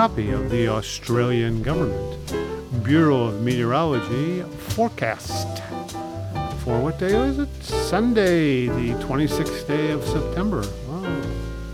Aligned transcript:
copy 0.00 0.30
of 0.30 0.48
the 0.48 0.66
Australian 0.66 1.62
Government 1.62 2.82
Bureau 2.82 3.24
of 3.24 3.42
Meteorology 3.42 4.40
forecast 4.70 5.62
for 6.64 6.80
what 6.80 6.98
day 6.98 7.14
is 7.14 7.38
it? 7.38 7.62
Sunday, 7.62 8.68
the 8.68 8.94
26th 9.04 9.66
day 9.66 9.90
of 9.90 10.02
September. 10.02 10.64
Wow. 10.88 11.22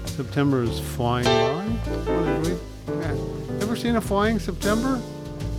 September 0.07 0.65
is 0.65 0.81
flying 0.81 1.25
by. 1.25 2.57
Yeah. 2.89 3.17
Ever 3.63 3.77
seen 3.77 3.95
a 3.95 4.01
flying 4.01 4.41
September? 4.41 5.01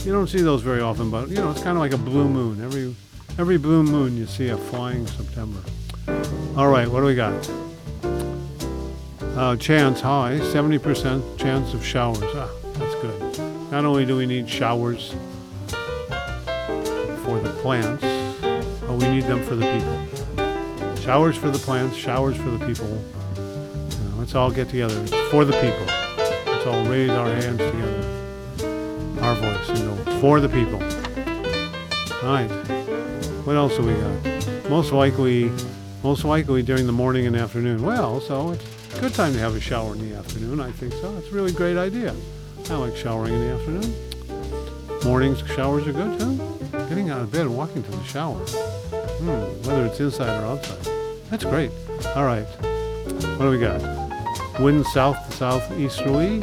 You 0.03 0.11
don't 0.11 0.27
see 0.27 0.41
those 0.41 0.61
very 0.61 0.81
often, 0.81 1.09
but 1.09 1.29
you 1.29 1.35
know, 1.35 1.49
it's 1.51 1.63
kind 1.63 1.77
of 1.77 1.79
like 1.79 1.93
a 1.93 1.97
blue 1.97 2.27
moon. 2.27 2.61
Every 2.61 2.93
every 3.39 3.57
blue 3.57 3.83
moon 3.83 4.17
you 4.17 4.25
see 4.25 4.49
a 4.49 4.57
flying 4.57 5.07
September. 5.07 5.61
All 6.57 6.67
right, 6.67 6.89
what 6.89 6.99
do 6.99 7.05
we 7.05 7.15
got? 7.15 7.49
Uh, 9.37 9.55
chance 9.55 10.01
high, 10.01 10.39
70% 10.39 11.37
chance 11.37 11.75
of 11.75 11.85
showers. 11.85 12.17
Ah, 12.23 12.49
that's 12.73 12.95
good. 12.95 13.39
Not 13.69 13.85
only 13.85 14.03
do 14.03 14.17
we 14.17 14.25
need 14.25 14.49
showers 14.49 15.13
for 17.23 17.39
the 17.39 17.55
plants, 17.61 18.01
but 18.81 18.93
we 18.93 19.07
need 19.09 19.25
them 19.25 19.43
for 19.43 19.55
the 19.55 19.71
people. 19.71 20.95
Showers 21.03 21.37
for 21.37 21.51
the 21.51 21.59
plants, 21.59 21.95
showers 21.95 22.35
for 22.35 22.49
the 22.49 22.65
people. 22.65 22.87
Let's 24.17 24.33
all 24.33 24.49
get 24.49 24.69
together. 24.69 25.05
For 25.29 25.45
the 25.45 25.53
people. 25.53 25.85
Let's 26.51 26.65
all 26.65 26.83
raise 26.85 27.11
our 27.11 27.27
hands 27.27 27.59
together. 27.59 29.21
Our 29.21 29.35
voice 29.35 29.69
and 29.69 30.05
go, 30.05 30.19
for 30.19 30.39
the 30.39 30.49
people. 30.49 30.81
All 32.23 32.33
right. 32.33 32.49
What 33.45 33.55
else 33.55 33.77
do 33.77 33.83
we 33.83 33.93
got? 33.93 34.69
Most 34.71 34.91
likely, 34.91 35.51
most 36.01 36.25
likely 36.25 36.63
during 36.63 36.87
the 36.87 36.91
morning 36.91 37.27
and 37.27 37.35
afternoon. 37.35 37.83
Well, 37.83 38.19
so 38.19 38.49
it's 38.49 38.76
good 38.99 39.13
time 39.13 39.33
to 39.33 39.39
have 39.39 39.55
a 39.55 39.59
shower 39.59 39.93
in 39.93 40.09
the 40.09 40.15
afternoon. 40.15 40.59
I 40.59 40.71
think 40.71 40.91
so. 40.93 41.15
It's 41.17 41.29
a 41.29 41.31
really 41.31 41.51
great 41.51 41.77
idea. 41.77 42.15
I 42.69 42.75
like 42.75 42.95
showering 42.95 43.33
in 43.33 43.41
the 43.41 43.53
afternoon. 43.53 45.03
Mornings 45.03 45.39
showers 45.55 45.87
are 45.87 45.93
good 45.93 46.19
too. 46.19 46.37
Getting 46.89 47.11
out 47.11 47.21
of 47.21 47.31
bed 47.31 47.41
and 47.41 47.55
walking 47.55 47.83
to 47.83 47.91
the 47.91 48.03
shower. 48.03 48.39
Hmm, 48.39 49.67
whether 49.67 49.85
it's 49.85 49.99
inside 49.99 50.41
or 50.41 50.47
outside. 50.47 50.93
That's 51.29 51.43
great. 51.45 51.71
All 52.15 52.25
right. 52.25 52.47
What 53.37 53.45
do 53.45 53.49
we 53.51 53.59
got? 53.59 53.81
Wind 54.59 54.85
south 54.87 55.23
to 55.29 55.35
southeasterly, 55.35 56.41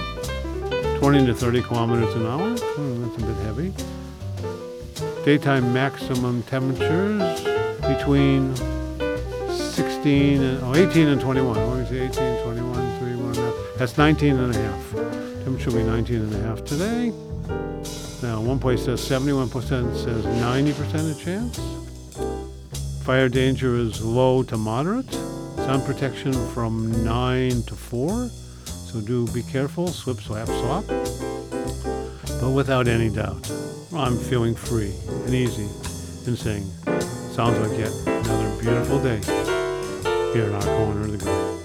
20 0.98 1.26
to 1.26 1.34
30 1.34 1.62
kilometers 1.62 2.14
an 2.14 2.26
hour. 2.26 2.56
Hmm, 2.56 3.02
that's 3.02 3.22
a 3.22 3.26
bit 3.26 3.36
heavy. 3.44 3.72
Daytime 5.24 5.72
maximum 5.72 6.42
temperatures 6.44 7.40
between 7.80 8.54
16 10.04 10.42
and 10.42 10.62
oh, 10.64 10.74
18 10.74 11.08
and 11.08 11.18
21. 11.18 11.56
What 11.56 11.64
do 11.64 11.80
we 11.80 11.86
say? 11.86 12.04
18, 12.04 12.44
21, 12.44 12.98
3, 12.98 13.16
1 13.16 13.24
and 13.24 13.38
uh, 13.38 13.40
a 13.40 13.44
half. 13.46 13.78
That's 13.78 13.96
19 13.96 14.36
and 14.36 14.54
a 14.54 14.58
half. 14.58 14.90
Temperature 15.44 15.70
will 15.70 15.78
be 15.78 15.84
19 15.84 16.16
and 16.16 16.34
a 16.34 16.40
half 16.40 16.62
today. 16.62 17.08
Now, 18.20 18.38
one 18.42 18.58
place 18.58 18.84
says 18.84 19.00
71%, 19.00 19.50
says 19.96 20.26
90% 20.26 21.10
of 21.10 21.18
chance. 21.18 21.58
Fire 23.02 23.30
danger 23.30 23.76
is 23.76 24.04
low 24.04 24.42
to 24.42 24.58
moderate. 24.58 25.10
Sun 25.10 25.82
protection 25.86 26.34
from 26.48 27.02
9 27.02 27.62
to 27.62 27.74
4. 27.74 28.28
So 28.66 29.00
do 29.00 29.26
be 29.28 29.42
careful. 29.42 29.86
Slip, 29.86 30.18
slap, 30.18 30.48
slop. 30.48 30.84
But 32.42 32.50
without 32.50 32.88
any 32.88 33.08
doubt, 33.08 33.50
I'm 33.94 34.18
feeling 34.18 34.54
free 34.54 34.92
and 35.24 35.34
easy 35.34 35.64
and 36.26 36.38
saying, 36.38 36.64
sounds 37.32 37.58
like 37.58 37.78
yet 37.78 37.90
another 38.06 38.62
beautiful 38.62 39.02
day 39.02 39.43
here 40.34 40.48
in 40.48 40.54
our 40.54 40.62
corner 40.62 41.02
of 41.02 41.12
the 41.12 41.16
globe. 41.16 41.60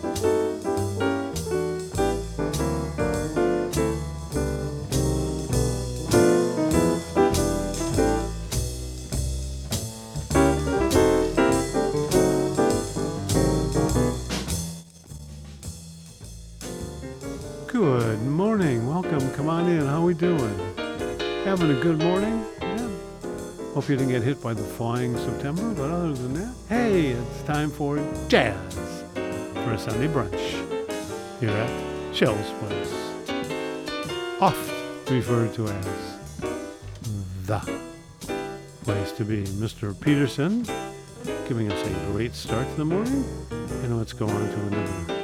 Good 17.66 18.22
morning. 18.22 18.88
Welcome. 18.88 19.32
Come 19.32 19.50
on 19.50 19.68
in. 19.68 19.84
How 19.88 20.04
we 20.04 20.14
doing? 20.14 20.60
Having 21.44 21.72
a 21.72 21.80
good 21.82 21.98
morning? 21.98 22.09
You 23.90 23.98
didn't 23.98 24.12
get 24.12 24.22
hit 24.22 24.40
by 24.40 24.54
the 24.54 24.62
flying 24.62 25.18
September, 25.18 25.74
but 25.74 25.90
other 25.90 26.14
than 26.14 26.36
that, 26.36 26.54
hey, 26.68 27.08
it's 27.08 27.42
time 27.42 27.72
for 27.72 27.98
jazz 28.28 29.04
for 29.16 29.72
a 29.72 29.80
Sunday 29.80 30.08
brunch 30.08 30.40
here 31.40 31.50
at 31.50 32.16
Shel's 32.16 32.52
Place. 32.60 32.94
Oft 34.40 35.10
referred 35.10 35.56
to 35.56 35.70
as 35.70 36.20
the 37.48 37.80
place 38.84 39.12
to 39.14 39.26
be. 39.26 39.44
Mr. 39.58 40.00
Peterson 40.00 40.64
giving 41.48 41.72
us 41.72 41.88
a 41.88 42.12
great 42.12 42.36
start 42.36 42.70
to 42.70 42.76
the 42.76 42.86
morning, 42.86 43.26
and 43.50 43.98
let's 43.98 44.14
go 44.14 44.28
on 44.28 44.50
to 44.50 44.60
another 44.68 45.19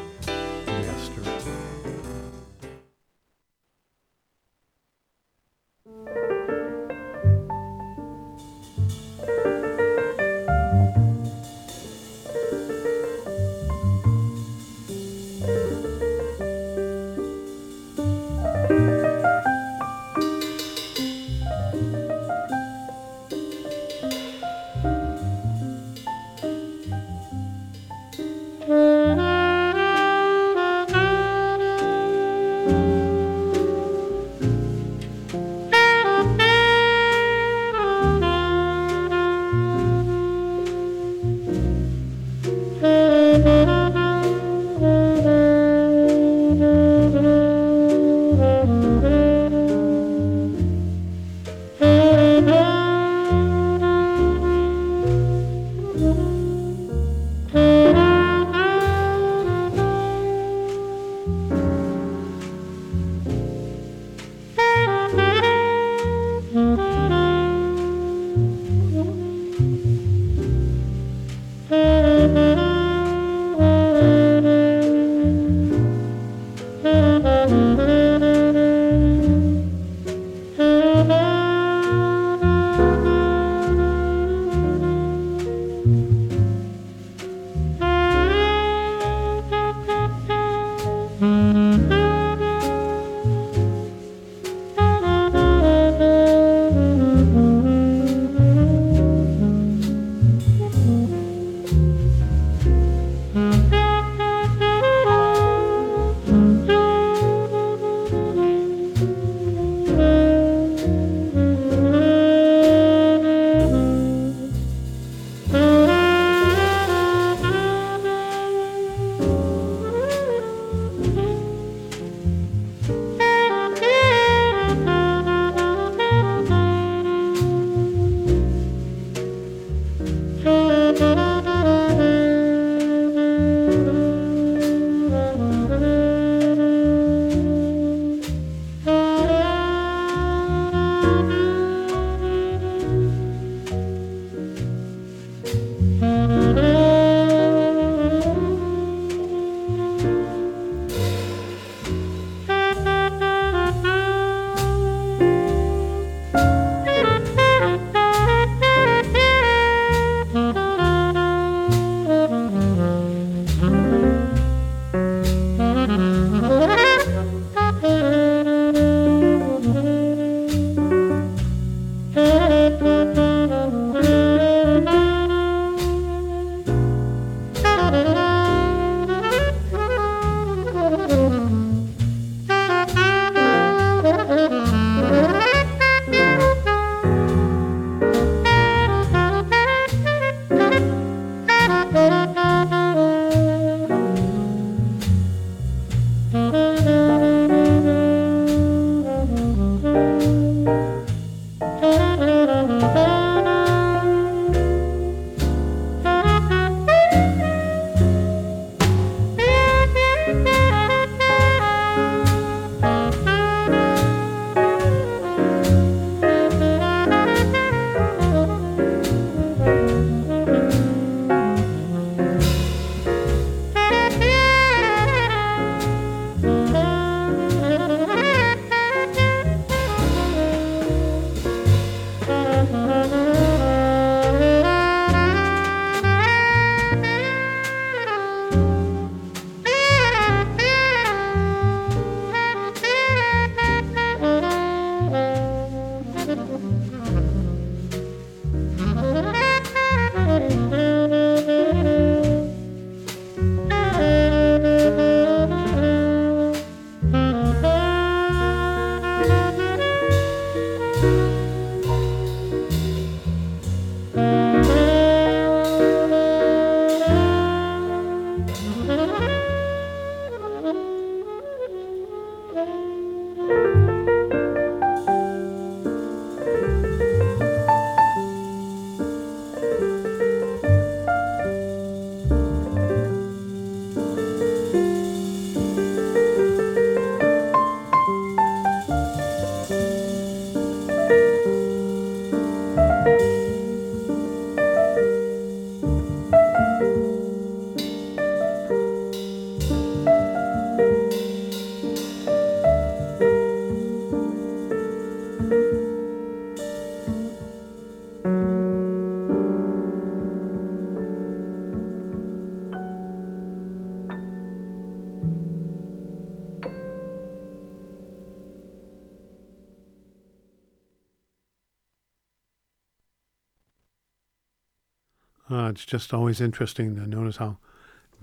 it's 325.76 325.84
just 325.84 326.14
always 326.14 326.40
interesting 326.40 326.96
to 326.96 327.06
notice 327.06 327.36
how 327.36 327.58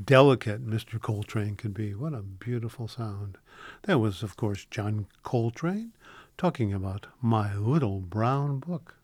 delicate 0.03 0.67
Mr. 0.67 0.99
Coltrane 0.99 1.55
could 1.55 1.75
be. 1.75 1.95
What 1.95 2.15
a 2.15 2.23
beautiful 2.23 2.89
sound. 2.89 3.37
That 3.83 3.99
was, 3.99 4.23
of 4.23 4.37
course, 4.37 4.67
John 4.71 5.07
Coltrane 5.23 5.93
talking 6.39 6.73
about 6.73 7.09
My 7.21 7.55
Little 7.55 8.01
Brown 8.01 8.59
Book. 8.59 8.95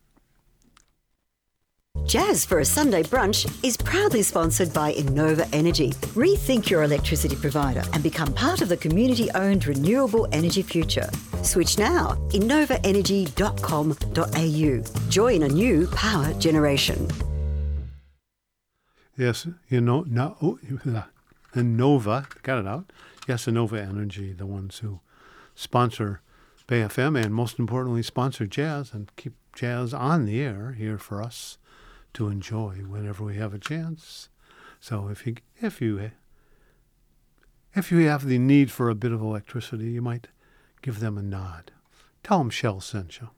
Jazz 2.07 2.43
for 2.43 2.61
a 2.61 2.65
Sunday 2.65 3.03
Brunch 3.03 3.45
is 3.63 3.77
proudly 3.77 4.23
sponsored 4.23 4.73
by 4.73 4.93
Enova 4.93 5.47
Energy. 5.53 5.91
Rethink 6.15 6.71
your 6.71 6.81
electricity 6.81 7.35
provider 7.35 7.83
and 7.93 8.01
become 8.01 8.33
part 8.33 8.63
of 8.63 8.69
the 8.69 8.77
community 8.77 9.29
owned 9.35 9.67
renewable 9.67 10.27
energy 10.31 10.63
future. 10.63 11.07
Switch 11.43 11.77
now. 11.77 12.17
EnovaEnergy.com.au. 12.29 15.09
Join 15.09 15.43
a 15.43 15.49
new 15.49 15.85
power 15.89 16.33
generation. 16.39 17.28
Yes, 19.19 19.45
you 19.67 19.81
know, 19.81 20.05
no, 20.07 20.37
oh, 20.41 20.57
Enova, 21.53 22.41
got 22.41 22.57
it 22.57 22.65
out. 22.65 22.89
Yes, 23.27 23.47
Enova 23.47 23.77
Energy, 23.77 24.31
the 24.31 24.45
ones 24.45 24.79
who 24.79 25.01
sponsor 25.55 26.21
Bay 26.67 26.83
FM 26.83 27.21
and 27.21 27.33
most 27.33 27.59
importantly 27.59 28.01
sponsor 28.01 28.45
jazz 28.45 28.93
and 28.93 29.13
keep 29.17 29.33
jazz 29.53 29.93
on 29.93 30.23
the 30.23 30.39
air 30.39 30.71
here 30.71 30.97
for 30.97 31.21
us 31.21 31.57
to 32.13 32.29
enjoy 32.29 32.75
whenever 32.87 33.25
we 33.25 33.35
have 33.35 33.53
a 33.53 33.59
chance. 33.59 34.29
So 34.79 35.09
if 35.09 35.27
you 35.27 35.35
if 35.59 35.81
you 35.81 36.11
if 37.75 37.91
you 37.91 38.07
have 38.07 38.25
the 38.25 38.39
need 38.39 38.71
for 38.71 38.89
a 38.89 38.95
bit 38.95 39.11
of 39.11 39.19
electricity, 39.19 39.91
you 39.91 40.01
might 40.01 40.27
give 40.81 41.01
them 41.01 41.17
a 41.17 41.21
nod. 41.21 41.71
Tell 42.23 42.37
them 42.37 42.49
Shel 42.49 42.79
sent 42.79 43.19
you. 43.19 43.31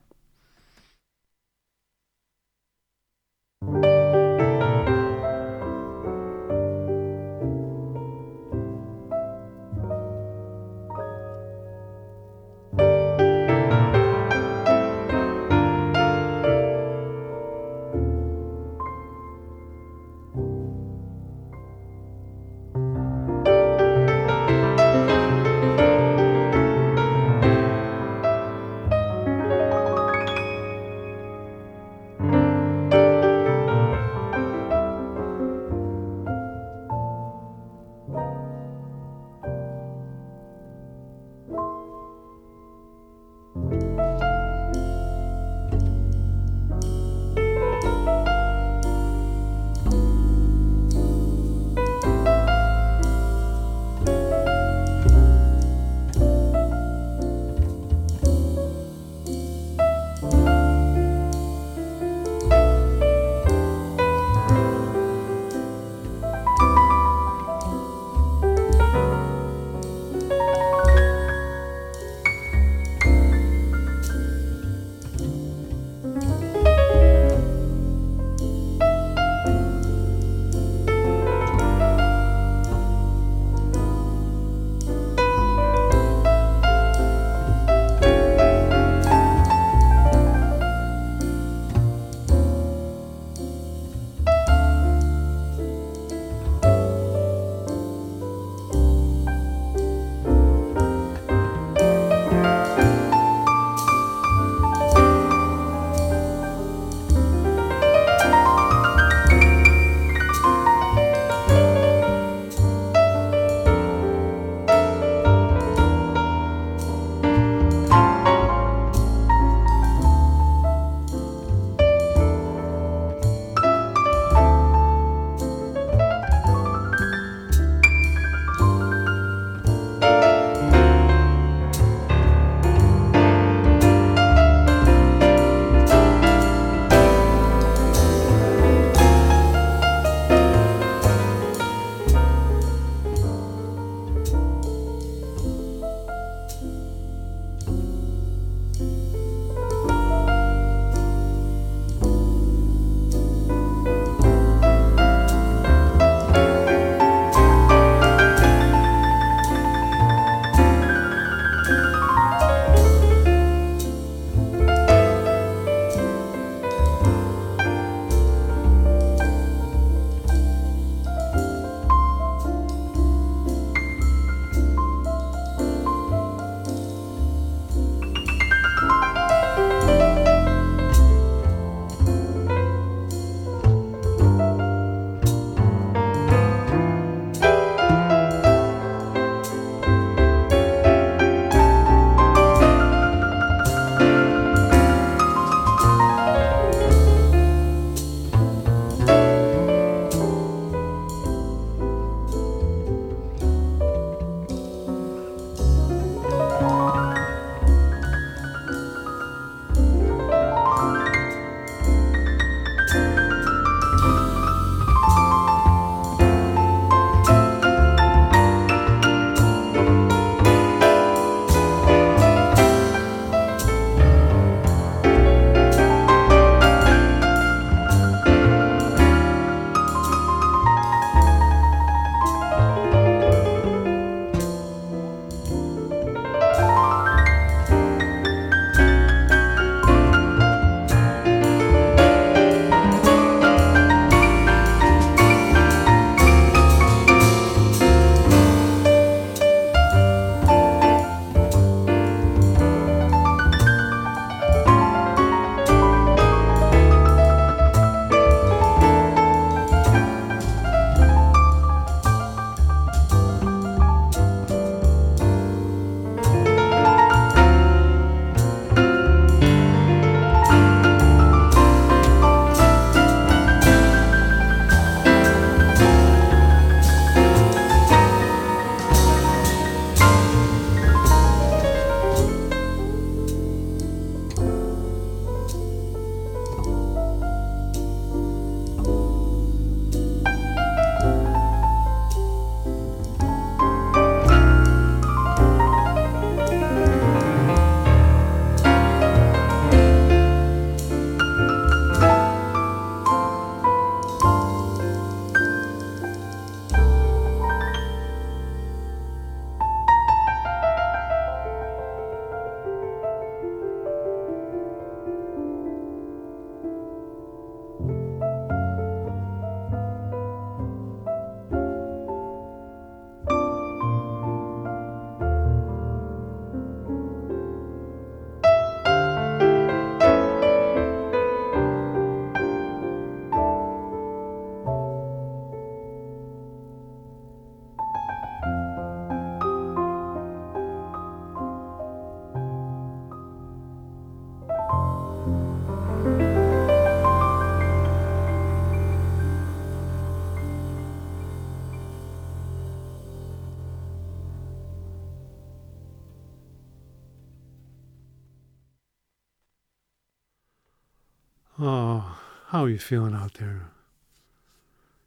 How 362.52 362.64
are 362.64 362.68
you 362.68 362.78
feeling 362.78 363.14
out 363.14 363.32
there? 363.40 363.70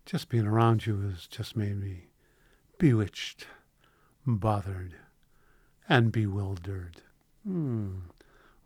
Just 0.07 0.29
being 0.29 0.47
around 0.47 0.87
you 0.87 1.01
has 1.01 1.27
just 1.27 1.55
made 1.55 1.79
me 1.79 2.07
bewitched, 2.79 3.45
bothered, 4.25 4.95
and 5.87 6.11
bewildered. 6.11 7.03
Hmm. 7.45 7.97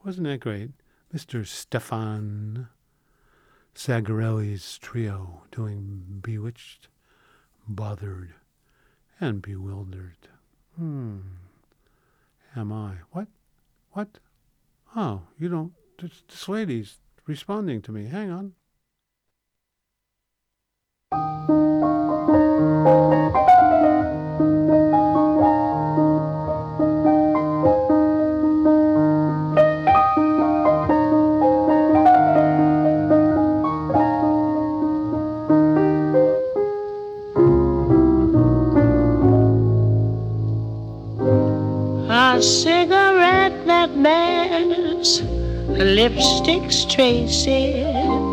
Wasn't 0.06 0.26
that 0.28 0.40
great? 0.40 0.70
Mr. 1.14 1.46
Stefan 1.46 2.70
Zagarelli's 3.76 4.78
trio 4.78 5.42
doing 5.52 6.22
bewitched, 6.22 6.88
bothered, 7.68 8.34
and 9.20 9.42
bewildered. 9.42 10.30
Hmm. 10.78 11.18
Am 12.56 12.72
I? 12.72 12.94
What? 13.12 13.28
What? 13.92 14.20
Oh, 14.96 15.24
you 15.38 15.50
don't. 15.50 15.74
This, 16.02 16.24
this 16.30 16.48
lady's 16.48 17.00
responding 17.28 17.82
to 17.82 17.92
me. 17.92 18.06
Hang 18.06 18.32
on. 18.32 18.54
A 42.12 42.42
cigarette 42.42 43.66
that 43.66 43.90
bears 44.02 45.22
lipstick's 45.68 46.86
traces, 46.86 48.29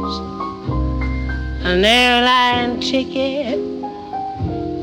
an 1.67 1.85
airline 1.85 2.79
ticket 2.81 3.59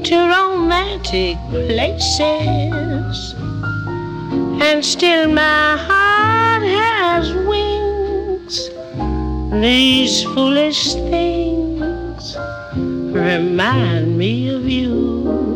to 0.03 0.15
romantic 0.35 1.37
places, 1.49 3.33
and 4.61 4.83
still 4.83 5.31
my 5.31 5.77
heart 5.77 6.63
has 6.63 7.33
wings. 7.47 8.69
These 9.61 10.23
foolish 10.23 10.93
things 10.93 12.35
remind 13.15 14.17
me 14.17 14.49
of 14.49 14.67
you. 14.67 15.53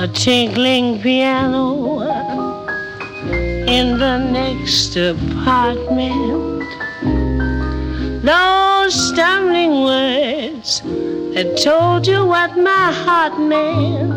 a 0.00 0.08
tinkling 0.08 0.98
piano 1.02 2.00
in 3.68 3.98
the 3.98 4.16
next 4.32 4.96
apartment. 4.96 6.49
Those 8.30 8.94
stumbling 9.08 9.72
words 9.82 10.82
that 11.34 11.60
told 11.64 12.06
you 12.06 12.24
what 12.24 12.56
my 12.56 12.92
heart 12.92 13.40
meant. 13.40 14.12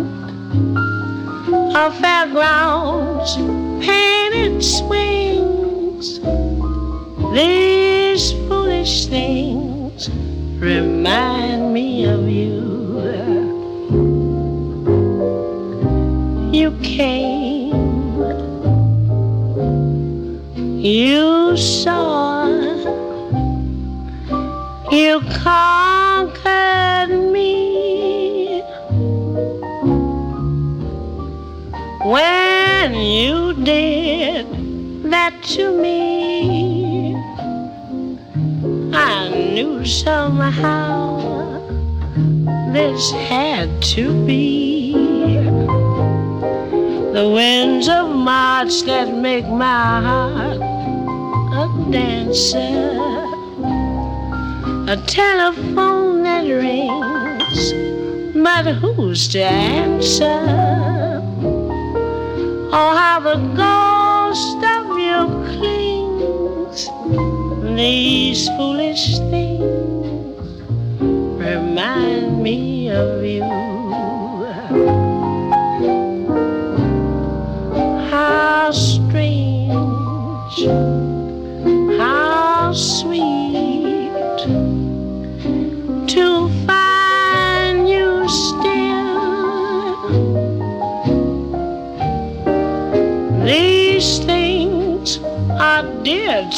Our 1.76 1.92
fairgrounds, 1.92 3.36
painted 3.84 4.64
swings. 4.64 6.20
These 7.34 8.34
foolish 8.48 9.08
things 9.08 10.10
remind 10.60 11.74
me 11.74 12.06
of 12.06 12.30
you. 12.30 12.54
you 16.54 16.72
came. 16.84 17.74
You 20.80 21.58
saw, 21.58 22.33
you 24.94 25.20
conquered 25.44 27.10
me. 27.32 28.62
When 32.06 32.94
you 32.94 33.54
did 33.64 34.46
that 35.10 35.34
to 35.56 35.72
me, 35.82 37.16
I 38.94 39.30
knew 39.54 39.84
somehow 39.84 41.60
this 42.72 43.12
had 43.12 43.82
to 43.94 44.26
be 44.26 44.94
the 47.14 47.32
winds 47.34 47.88
of 47.88 48.10
March 48.10 48.82
that 48.84 49.12
make 49.14 49.48
my 49.48 50.02
heart 50.08 50.62
a 51.62 51.92
dancer, 51.92 53.13
a 54.86 54.98
telephone 54.98 56.24
that 56.24 56.42
rings, 56.42 57.74
but 58.36 58.66
who's 58.76 59.30
to 59.30 59.42
answer? 59.42 61.22
Oh, 62.76 62.94
how 62.98 63.22
the 63.22 63.36
ghost 63.56 64.58
of 64.76 64.98
you 65.00 65.26
clings. 65.58 66.90
These 67.78 68.50
foolish 68.58 69.18
things 69.30 70.62
remind 71.40 72.44
me 72.44 72.90
of 72.90 73.24
you. 73.24 73.73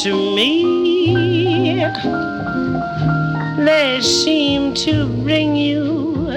To 0.03 0.35
me. 0.35 1.85
They 3.63 4.01
seem 4.01 4.73
to 4.73 5.07
bring 5.23 5.55
you 5.55 6.27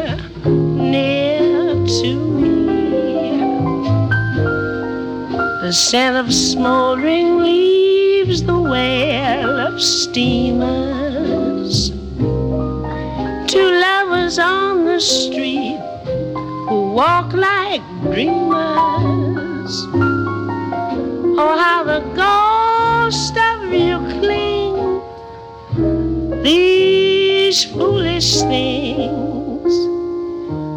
near 0.45 1.75
to 1.75 2.17
me. 2.41 3.41
The 5.63 5.73
scent 5.73 6.17
of 6.17 6.33
smoldering 6.33 7.39
leaves, 7.39 8.45
the 8.45 8.61
wail 8.61 9.59
of 9.59 9.83
steamers. 9.83 11.91
Two 13.49 13.71
lovers 13.87 14.39
on 14.39 14.85
the 14.85 15.01
street 15.01 15.81
who 16.69 16.93
walk 16.93 17.33
like 17.33 17.83
dreamers. 18.03 19.73
Oh, 21.41 21.57
how 21.59 21.83
the 21.83 22.01
ghost 22.15 22.48
These 26.49 27.65
foolish 27.65 28.41
things 28.41 29.75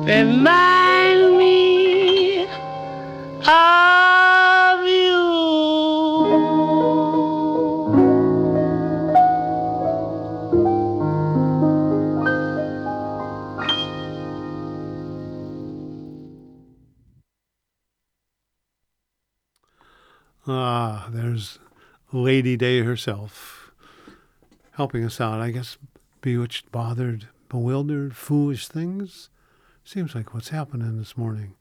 remind 0.05 1.37
me 1.37 2.43
of 2.43 4.85
you. 4.85 5.21
Ah, 20.45 21.07
there's 21.13 21.59
Lady 22.11 22.57
Day 22.57 22.81
herself 22.81 23.60
helping 24.81 25.05
us 25.05 25.21
out. 25.21 25.39
I 25.39 25.51
guess 25.51 25.77
bewitched, 26.21 26.71
bothered, 26.71 27.27
bewildered, 27.49 28.15
foolish 28.15 28.67
things. 28.67 29.29
Seems 29.85 30.15
like 30.15 30.33
what's 30.33 30.49
happening 30.49 30.97
this 30.97 31.15
morning. 31.15 31.53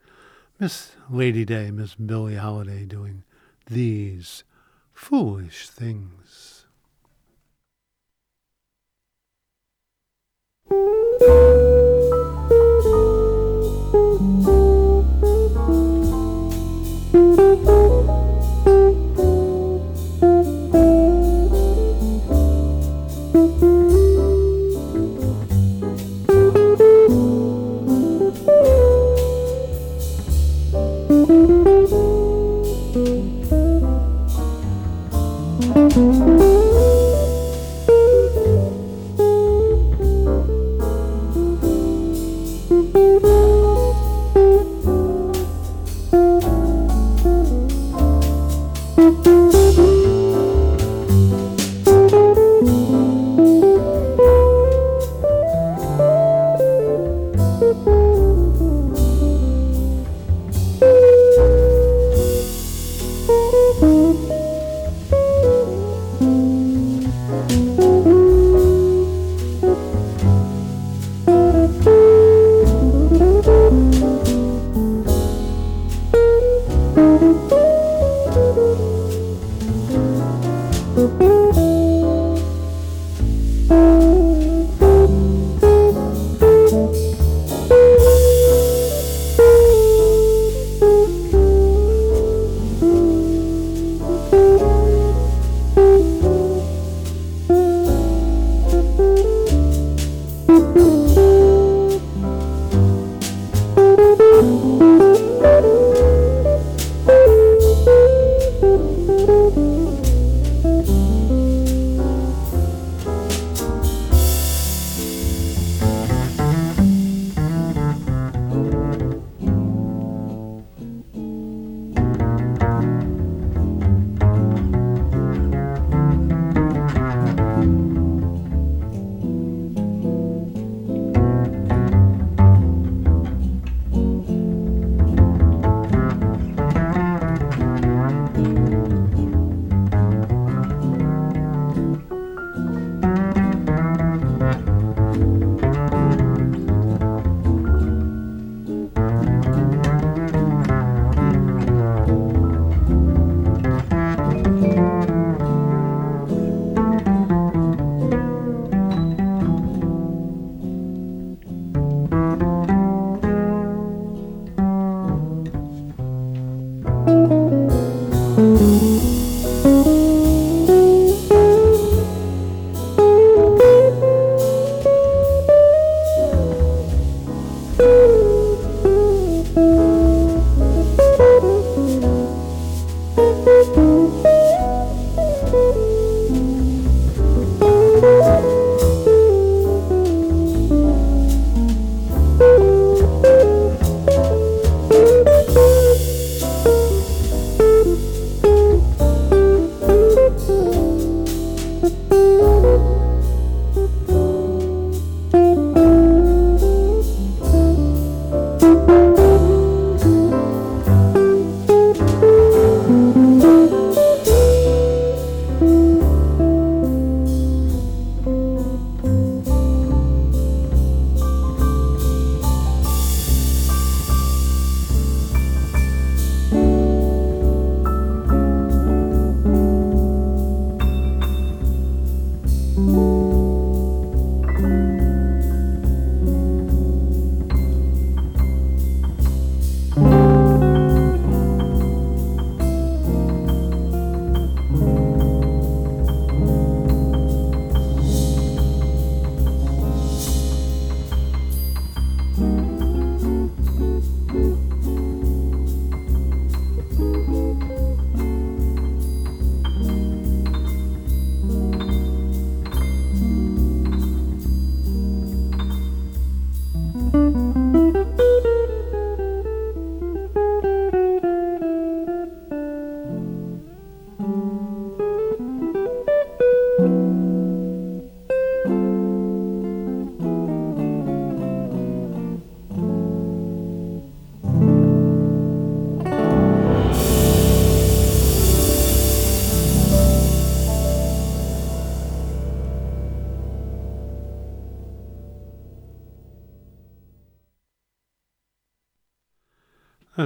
Miss 0.59 0.92
Lady 1.11 1.44
Day, 1.44 1.70
Miss 1.70 1.94
Billie 1.94 2.37
Holiday 2.37 2.87
doing 2.87 3.24
these 3.66 4.42
foolish 4.94 5.68
things. 5.68 6.64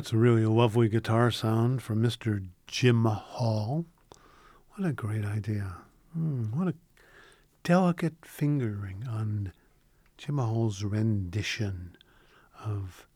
That's 0.04 0.12
a 0.12 0.18
really 0.18 0.44
lovely 0.44 0.90
guitar 0.90 1.30
sound 1.30 1.82
from 1.82 2.02
Mr. 2.02 2.46
Jim 2.66 3.06
Hall. 3.06 3.86
What 4.74 4.86
a 4.86 4.92
great 4.92 5.24
idea. 5.24 5.76
Mm, 6.14 6.54
what 6.54 6.68
a 6.68 6.74
delicate 7.62 8.12
fingering 8.22 9.06
on 9.08 9.54
Jim 10.18 10.36
Hall's 10.36 10.84
rendition 10.84 11.96
of 12.62 13.06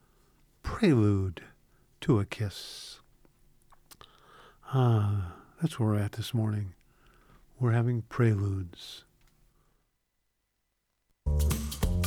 Prelude 0.62 1.42
to 2.00 2.20
a 2.20 2.24
Kiss. 2.24 3.00
Ah, 4.72 5.34
that's 5.60 5.78
where 5.78 5.90
we're 5.90 5.98
at 5.98 6.12
this 6.12 6.32
morning. 6.32 6.72
We're 7.60 7.72
having 7.72 8.00
preludes. 8.08 9.04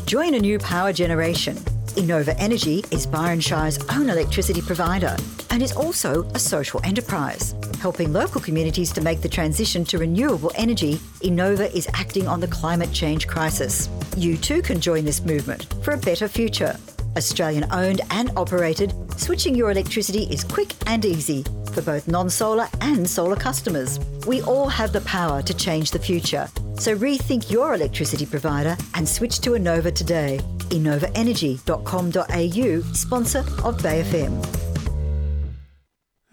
Join 0.08 0.34
a 0.34 0.40
new 0.40 0.58
power 0.58 0.92
generation. 0.92 1.60
Enova 1.94 2.36
Energy 2.38 2.84
is 2.92 3.06
Byron 3.06 3.40
Shire's 3.40 3.78
own 3.90 4.10
electricity 4.10 4.62
provider 4.62 5.16
and 5.50 5.62
is 5.62 5.72
also 5.74 6.24
a 6.34 6.40
social 6.40 6.80
enterprise. 6.84 7.56
Helping 7.80 8.14
local 8.14 8.40
communities 8.40 8.92
to 8.94 9.02
make 9.02 9.22
the 9.22 9.30
transition 9.30 9.84
to 9.86 9.98
renewable 9.98 10.52
energy, 10.56 10.96
Enova 11.22 11.74
is 11.74 11.88
acting 11.94 12.28
on 12.28 12.40
the 12.40 12.48
climate 12.48 12.92
change 12.94 13.28
crisis. 13.28 13.90
You 14.16 14.38
too 14.38 14.62
can 14.62 14.80
join 14.80 15.04
this 15.04 15.22
movement 15.22 15.74
for 15.84 15.92
a 15.92 15.98
better 15.98 16.28
future. 16.28 16.78
Australian 17.18 17.66
owned 17.72 18.02
and 18.12 18.32
operated, 18.38 18.94
switching 19.20 19.54
your 19.54 19.72
electricity 19.72 20.24
is 20.24 20.44
quick 20.44 20.74
and 20.88 21.04
easy 21.04 21.44
for 21.74 21.82
both 21.82 22.08
non 22.08 22.30
solar 22.30 22.68
and 22.82 23.10
solar 23.10 23.36
customers. 23.36 24.00
We 24.28 24.42
all 24.44 24.68
have 24.68 24.94
the 24.94 25.02
power 25.02 25.42
to 25.42 25.54
change 25.54 25.92
the 25.92 26.00
future. 26.00 26.48
So 26.78 26.98
rethink 26.98 27.52
your 27.52 27.74
electricity 27.74 28.26
provider 28.26 28.78
and 28.94 29.08
switch 29.08 29.40
to 29.42 29.52
Enova 29.52 29.94
today. 29.94 30.40
EnovaEnergy.com.au, 30.72 32.94
sponsor 32.94 33.44
of 33.64 33.84
Bay 33.84 34.04
FM. 34.04 34.62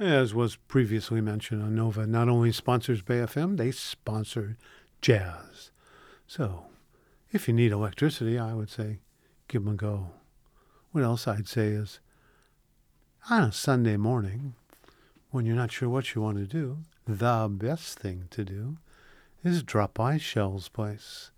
As 0.01 0.33
was 0.33 0.55
previously 0.55 1.21
mentioned, 1.21 1.63
Enova 1.63 2.07
not 2.07 2.29
only 2.29 2.53
sponsors 2.53 3.03
Bay 3.03 3.17
FM, 3.17 3.57
they 3.57 3.73
sponsor 3.73 4.57
jazz. 5.01 5.73
So, 6.27 6.67
if 7.33 7.49
you 7.49 7.55
need 7.55 7.73
electricity, 7.73 8.39
I 8.39 8.55
would 8.55 8.71
say 8.71 9.01
give 9.49 9.65
them 9.65 9.75
a 9.75 9.77
go. 9.77 10.11
What 10.93 11.03
else 11.03 11.27
I'd 11.27 11.49
say 11.49 11.69
is 11.69 11.99
on 13.29 13.43
a 13.43 13.53
Sunday 13.53 13.97
morning, 13.97 14.55
when 15.31 15.45
you're 15.45 15.57
not 15.57 15.73
sure 15.73 15.89
what 15.89 16.15
you 16.15 16.23
want 16.23 16.39
to 16.39 16.47
do, 16.47 16.79
the 17.07 17.49
best 17.51 17.99
thing 17.99 18.29
to 18.31 18.45
do 18.45 18.79
is 19.43 19.63
drop 19.63 19.95
by 19.95 20.17
Shel's 20.17 20.69
place. 20.69 21.31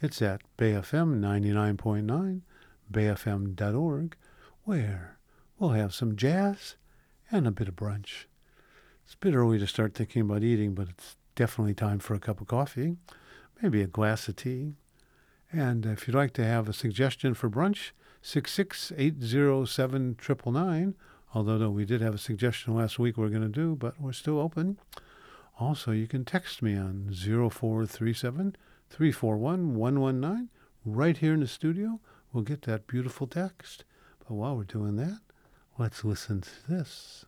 It's 0.00 0.20
at 0.20 0.42
BayFM 0.58 1.20
99.9, 1.20 2.40
bayfm.org, 2.92 4.16
where 4.64 5.18
we'll 5.58 5.70
have 5.70 5.94
some 5.94 6.16
jazz 6.16 6.74
and 7.30 7.46
a 7.46 7.52
bit 7.52 7.68
of 7.68 7.76
brunch. 7.76 8.24
It's 9.04 9.14
a 9.14 9.18
bit 9.18 9.34
early 9.34 9.60
to 9.60 9.68
start 9.68 9.94
thinking 9.94 10.22
about 10.22 10.42
eating, 10.42 10.74
but 10.74 10.88
it's 10.88 11.14
definitely 11.36 11.74
time 11.74 12.00
for 12.00 12.14
a 12.14 12.18
cup 12.18 12.40
of 12.40 12.48
coffee, 12.48 12.96
maybe 13.62 13.82
a 13.82 13.86
glass 13.86 14.26
of 14.28 14.34
tea, 14.36 14.74
And 15.52 15.86
if 15.86 16.08
you'd 16.08 16.16
like 16.16 16.32
to 16.34 16.44
have 16.44 16.68
a 16.68 16.72
suggestion 16.72 17.34
for 17.34 17.48
brunch, 17.48 17.92
66807 18.20 20.94
Although 21.34 21.58
no, 21.58 21.70
we 21.70 21.84
did 21.84 22.00
have 22.00 22.14
a 22.14 22.18
suggestion 22.18 22.74
last 22.74 22.98
week 22.98 23.16
we're 23.16 23.28
going 23.28 23.42
to 23.42 23.48
do, 23.48 23.76
but 23.76 24.00
we're 24.00 24.12
still 24.12 24.40
open. 24.40 24.78
Also, 25.60 25.92
you 25.92 26.08
can 26.08 26.24
text 26.24 26.62
me 26.62 26.76
on 26.76 27.12
0437 27.12 28.56
341 28.90 29.74
119 29.74 30.48
right 30.84 31.16
here 31.16 31.34
in 31.34 31.40
the 31.40 31.46
studio. 31.46 32.00
We'll 32.32 32.44
get 32.44 32.62
that 32.62 32.86
beautiful 32.86 33.26
text. 33.26 33.84
But 34.20 34.34
while 34.34 34.56
we're 34.56 34.64
doing 34.64 34.96
that, 34.96 35.20
let's 35.78 36.04
listen 36.04 36.40
to 36.40 36.68
this. 36.68 37.24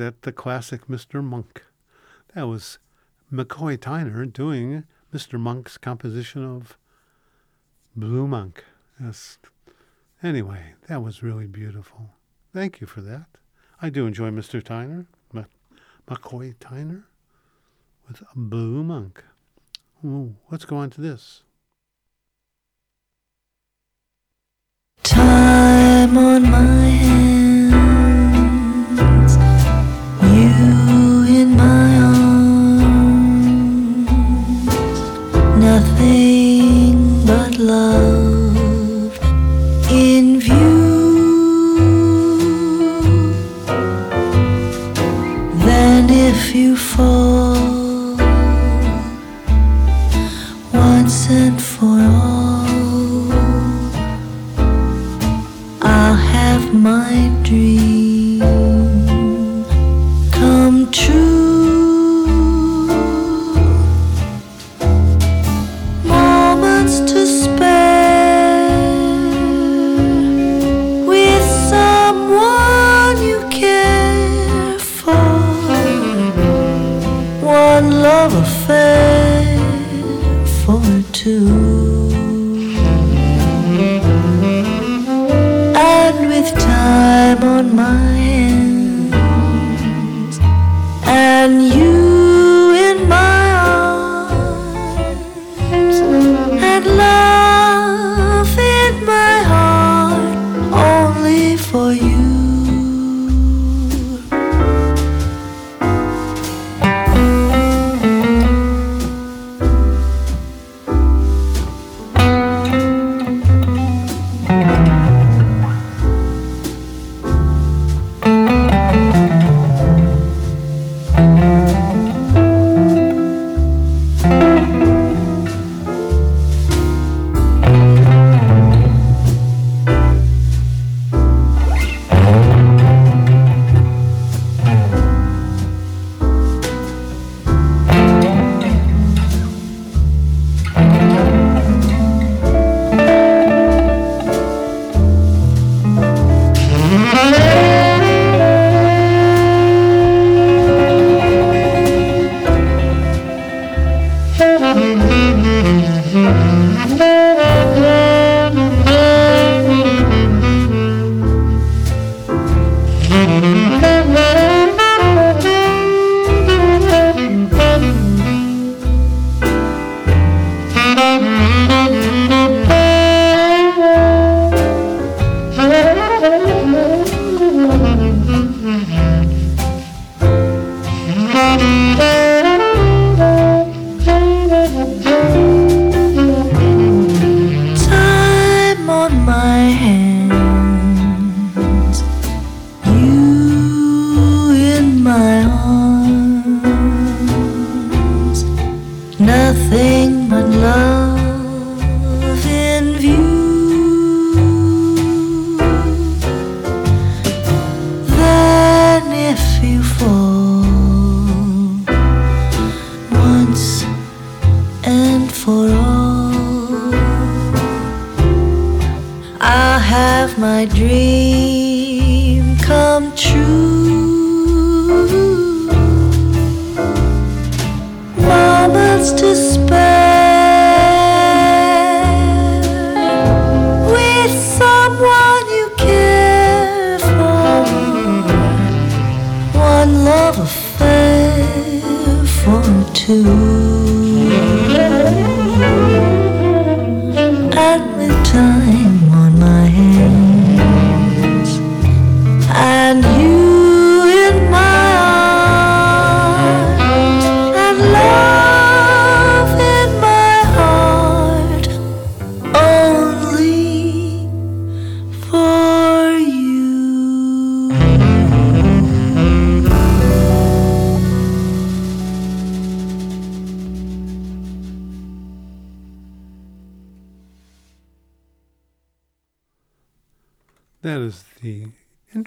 That 0.00 0.22
the 0.22 0.32
classic 0.32 0.86
Mr. 0.86 1.22
Monk? 1.22 1.62
That 2.34 2.48
was 2.48 2.78
McCoy 3.30 3.76
Tyner 3.76 4.32
doing 4.32 4.84
Mr. 5.14 5.38
Monk's 5.38 5.76
composition 5.76 6.42
of 6.42 6.78
Blue 7.94 8.26
Monk. 8.26 8.64
Yes. 8.98 9.36
Anyway, 10.22 10.72
that 10.88 11.02
was 11.02 11.22
really 11.22 11.46
beautiful. 11.46 12.14
Thank 12.54 12.80
you 12.80 12.86
for 12.86 13.02
that. 13.02 13.26
I 13.82 13.90
do 13.90 14.06
enjoy 14.06 14.30
Mr. 14.30 14.62
Tyner, 14.62 15.04
M- 15.34 15.44
McCoy 16.08 16.56
Tyner, 16.56 17.02
with 18.08 18.22
Blue 18.34 18.82
Monk. 18.82 19.22
Ooh, 20.02 20.34
let's 20.50 20.64
go 20.64 20.78
on 20.78 20.88
to 20.88 21.02
this. 21.02 21.42
Time 25.02 26.16
on 26.16 26.50
my 26.50 26.88
hands, 26.88 27.59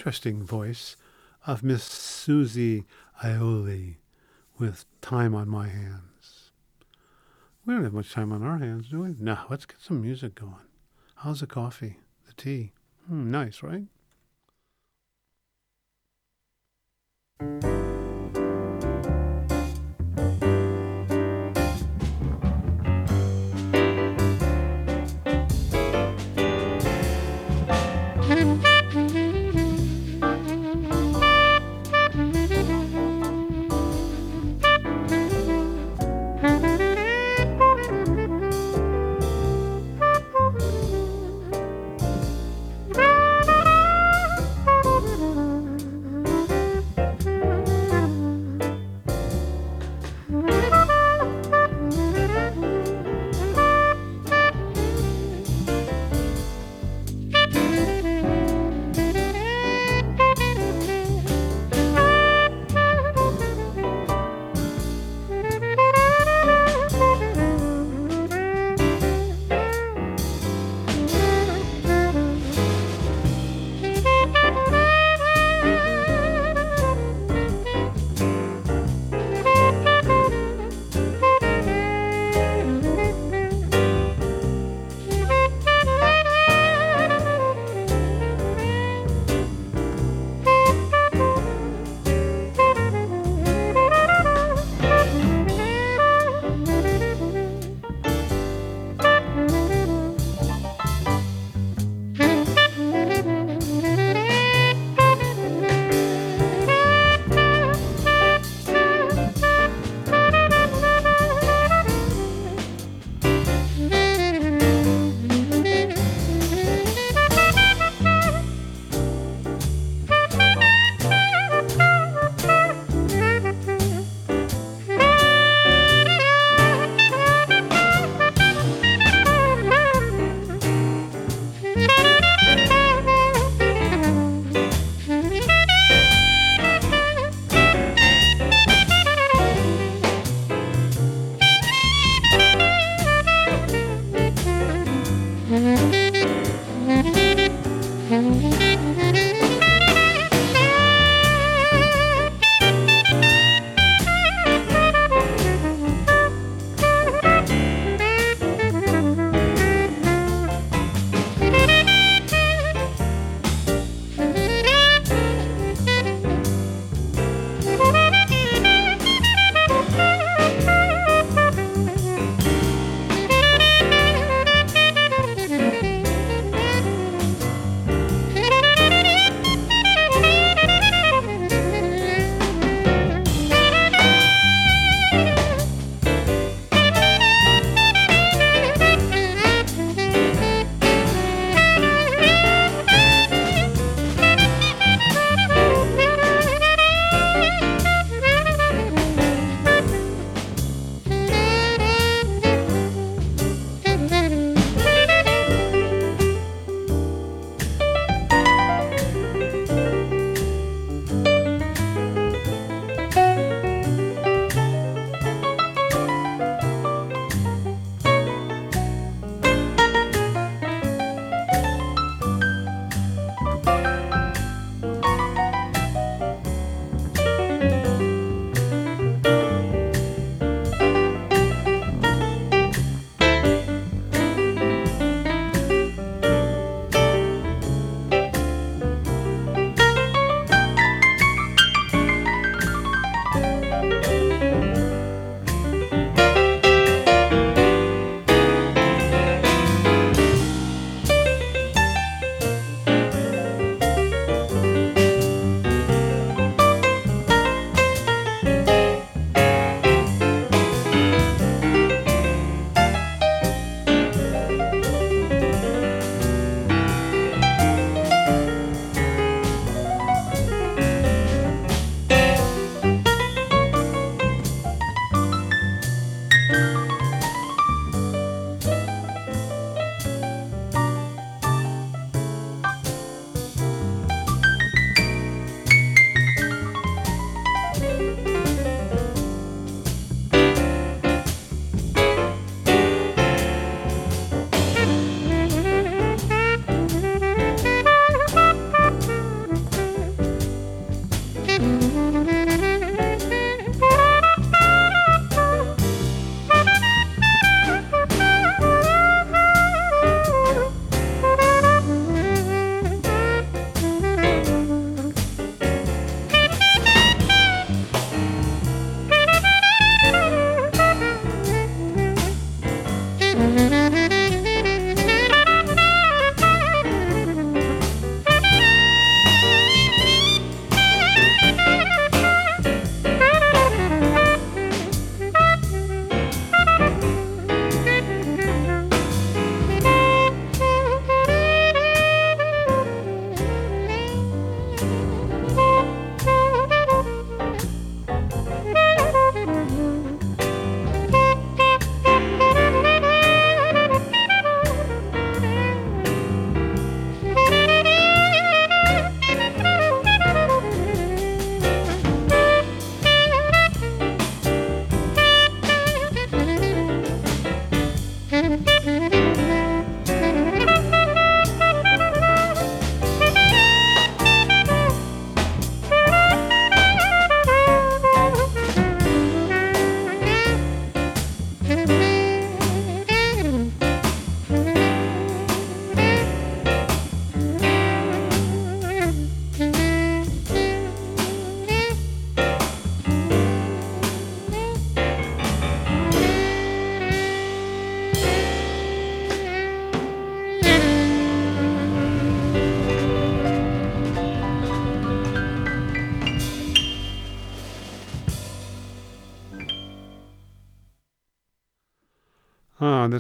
interesting 0.04 0.44
voice 0.44 0.98
of 1.48 1.64
Miss 1.64 1.82
Susie 1.82 2.84
Ioli 3.24 3.96
with 4.60 4.84
Time 5.00 5.34
on 5.34 5.48
My 5.48 5.70
Hands. 5.70 6.52
We 7.66 7.74
don't 7.74 7.86
have 7.86 7.94
much 7.94 8.12
time 8.12 8.34
on 8.34 8.44
our 8.44 8.58
hands, 8.58 8.90
do 8.90 9.00
we? 9.00 9.16
No, 9.18 9.38
let's 9.50 9.66
get 9.66 9.80
some 9.80 10.02
music 10.02 10.36
going. 10.36 10.68
How's 11.16 11.40
the 11.40 11.48
coffee? 11.48 12.00
The 12.28 12.34
tea? 12.34 12.74
Hmm, 13.08 13.32
nice, 13.32 13.64
right? 13.64 13.86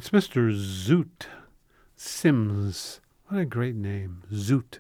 That's 0.03 0.27
Mr. 0.27 0.51
Zoot 0.53 1.27
Sims. 1.95 2.99
What 3.27 3.39
a 3.39 3.45
great 3.45 3.75
name, 3.75 4.23
Zoot. 4.33 4.79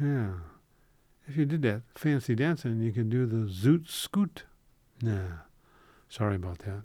Yeah. 0.00 0.32
If 1.28 1.36
you 1.36 1.44
did 1.44 1.62
that 1.62 1.82
fancy 1.94 2.34
dancing, 2.34 2.80
you 2.80 2.90
could 2.90 3.08
do 3.08 3.24
the 3.24 3.48
Zoot 3.48 3.88
Scoot. 3.88 4.46
Nah, 5.00 5.44
sorry 6.08 6.34
about 6.34 6.58
that. 6.60 6.82